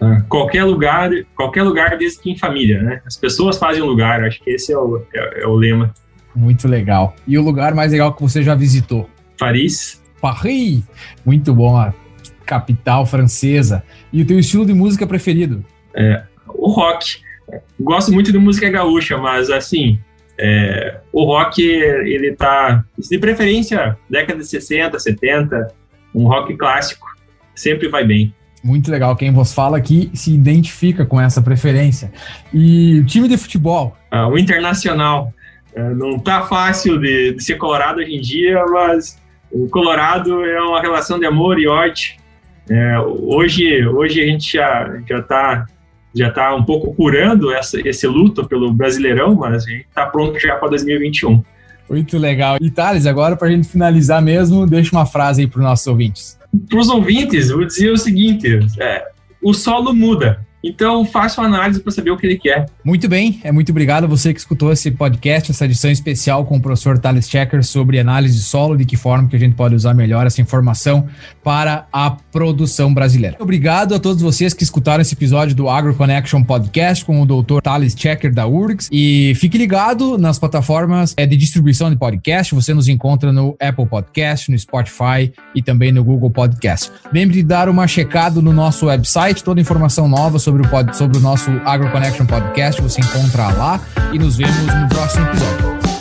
Ah, 0.00 0.22
qualquer 0.28 0.64
lugar, 0.64 1.10
qualquer 1.34 1.62
lugar 1.62 1.98
desde 1.98 2.20
que 2.20 2.30
em 2.30 2.38
família, 2.38 2.82
né? 2.82 3.02
As 3.04 3.16
pessoas 3.16 3.58
fazem 3.58 3.82
um 3.82 3.86
lugar, 3.86 4.22
acho 4.22 4.40
que 4.42 4.50
esse 4.50 4.72
é 4.72 4.78
o, 4.78 5.02
é, 5.12 5.42
é 5.42 5.46
o 5.46 5.54
lema. 5.54 5.92
Muito 6.34 6.68
legal. 6.68 7.16
E 7.26 7.36
o 7.36 7.42
lugar 7.42 7.74
mais 7.74 7.90
legal 7.90 8.14
que 8.14 8.22
você 8.22 8.42
já 8.42 8.54
visitou? 8.54 9.08
Paris. 9.38 10.00
Paris! 10.20 10.82
Muito 11.24 11.52
bom, 11.52 11.76
a 11.76 11.92
capital 12.46 13.04
francesa. 13.04 13.82
E 14.12 14.22
o 14.22 14.26
teu 14.26 14.38
estilo 14.38 14.64
de 14.64 14.72
música 14.72 15.06
preferido? 15.06 15.64
É, 15.94 16.22
o 16.46 16.70
rock. 16.70 17.18
Gosto 17.80 18.12
muito 18.12 18.30
de 18.30 18.38
música 18.38 18.70
gaúcha, 18.70 19.16
mas 19.16 19.50
assim, 19.50 19.98
é, 20.38 21.00
o 21.12 21.24
rock, 21.24 21.62
ele 21.62 22.32
tá, 22.32 22.84
de 22.96 23.18
preferência, 23.18 23.98
década 24.08 24.38
de 24.38 24.46
60, 24.46 24.98
70, 24.98 25.74
um 26.14 26.28
rock 26.28 26.56
clássico, 26.56 27.06
sempre 27.54 27.88
vai 27.88 28.04
bem. 28.04 28.32
Muito 28.62 28.90
legal. 28.90 29.16
Quem 29.16 29.32
vos 29.32 29.52
fala 29.52 29.76
aqui 29.76 30.10
se 30.14 30.32
identifica 30.32 31.04
com 31.04 31.20
essa 31.20 31.40
preferência. 31.40 32.12
E 32.52 33.00
o 33.00 33.06
time 33.06 33.28
de 33.28 33.36
futebol? 33.36 33.96
Ah, 34.10 34.28
o 34.28 34.38
Internacional. 34.38 35.32
É, 35.74 35.90
não 35.90 36.18
tá 36.18 36.42
fácil 36.42 36.98
de, 36.98 37.34
de, 37.34 37.42
ser 37.42 37.56
colorado 37.56 38.00
hoje 38.00 38.16
em 38.16 38.20
dia, 38.20 38.64
mas 38.66 39.20
o 39.50 39.68
Colorado 39.68 40.44
é 40.44 40.60
uma 40.60 40.80
relação 40.80 41.18
de 41.18 41.26
amor 41.26 41.58
e 41.58 41.68
ódio. 41.68 42.14
É, 42.68 42.98
hoje, 43.00 43.86
hoje 43.86 44.20
a 44.20 44.26
gente 44.26 44.52
já, 44.52 45.00
já 45.08 45.22
tá 45.22 45.66
já 46.18 46.28
está 46.28 46.54
um 46.54 46.64
pouco 46.64 46.94
curando 46.94 47.52
essa, 47.52 47.80
esse 47.86 48.06
luto 48.06 48.46
pelo 48.46 48.72
Brasileirão, 48.72 49.34
mas 49.34 49.64
a 49.64 49.70
gente 49.70 49.86
está 49.88 50.06
pronto 50.06 50.38
já 50.38 50.56
para 50.56 50.70
2021. 50.70 51.42
Muito 51.88 52.18
legal. 52.18 52.58
E 52.60 52.70
Thales, 52.70 53.06
agora 53.06 53.36
para 53.36 53.48
a 53.48 53.50
gente 53.50 53.66
finalizar 53.68 54.20
mesmo, 54.20 54.66
deixa 54.66 54.94
uma 54.94 55.06
frase 55.06 55.42
aí 55.42 55.46
para 55.46 55.58
os 55.58 55.64
nossos 55.64 55.86
ouvintes. 55.86 56.38
Para 56.68 56.78
os 56.78 56.88
ouvintes, 56.88 57.50
vou 57.50 57.64
dizer 57.64 57.90
o 57.90 57.96
seguinte: 57.96 58.58
é, 58.78 59.06
o 59.42 59.54
solo 59.54 59.94
muda, 59.94 60.46
então, 60.62 61.04
faça 61.04 61.40
uma 61.40 61.46
análise 61.46 61.80
para 61.80 61.92
saber 61.92 62.10
o 62.10 62.16
que 62.16 62.26
ele 62.26 62.36
quer. 62.36 62.66
Muito 62.84 63.08
bem, 63.08 63.40
é 63.44 63.52
muito 63.52 63.70
obrigado 63.70 64.04
a 64.04 64.06
você 64.08 64.34
que 64.34 64.40
escutou 64.40 64.72
esse 64.72 64.90
podcast, 64.90 65.52
essa 65.52 65.64
edição 65.64 65.90
especial 65.90 66.44
com 66.44 66.56
o 66.56 66.60
professor 66.60 66.98
Thales 66.98 67.28
Checker 67.28 67.62
sobre 67.64 68.00
análise 68.00 68.34
de 68.34 68.42
solo, 68.42 68.76
de 68.76 68.84
que 68.84 68.96
forma 68.96 69.28
que 69.28 69.36
a 69.36 69.38
gente 69.38 69.54
pode 69.54 69.76
usar 69.76 69.94
melhor 69.94 70.26
essa 70.26 70.40
informação 70.40 71.06
para 71.48 71.86
a 71.90 72.10
produção 72.10 72.92
brasileira. 72.92 73.34
Obrigado 73.40 73.94
a 73.94 73.98
todos 73.98 74.20
vocês 74.20 74.52
que 74.52 74.62
escutaram 74.62 75.00
esse 75.00 75.14
episódio 75.14 75.56
do 75.56 75.66
Agro 75.66 75.94
Connection 75.94 76.44
Podcast 76.44 77.02
com 77.02 77.22
o 77.22 77.24
doutor 77.24 77.62
Thales 77.62 77.94
Checker 77.96 78.34
da 78.34 78.46
URGS 78.46 78.90
e 78.92 79.32
fique 79.34 79.56
ligado 79.56 80.18
nas 80.18 80.38
plataformas 80.38 81.14
é, 81.16 81.24
de 81.24 81.38
distribuição 81.38 81.88
de 81.88 81.96
podcast, 81.96 82.54
você 82.54 82.74
nos 82.74 82.86
encontra 82.86 83.32
no 83.32 83.56
Apple 83.58 83.86
Podcast, 83.86 84.50
no 84.50 84.58
Spotify 84.58 85.32
e 85.54 85.62
também 85.62 85.90
no 85.90 86.04
Google 86.04 86.30
Podcast. 86.30 86.92
Lembre 87.10 87.38
de 87.38 87.42
dar 87.44 87.70
uma 87.70 87.88
checada 87.88 88.42
no 88.42 88.52
nosso 88.52 88.84
website, 88.84 89.42
toda 89.42 89.58
informação 89.58 90.06
nova 90.06 90.38
sobre 90.38 90.60
o, 90.60 90.68
pod, 90.68 90.94
sobre 90.94 91.16
o 91.16 91.20
nosso 91.22 91.50
Agro 91.64 91.90
Connection 91.90 92.26
Podcast, 92.26 92.82
você 92.82 93.00
encontra 93.00 93.48
lá 93.52 93.80
e 94.12 94.18
nos 94.18 94.36
vemos 94.36 94.66
no 94.66 94.88
próximo 94.90 95.24
episódio. 95.24 95.97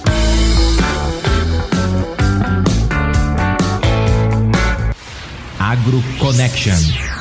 Agro 5.70 6.02
Connection. 6.18 7.17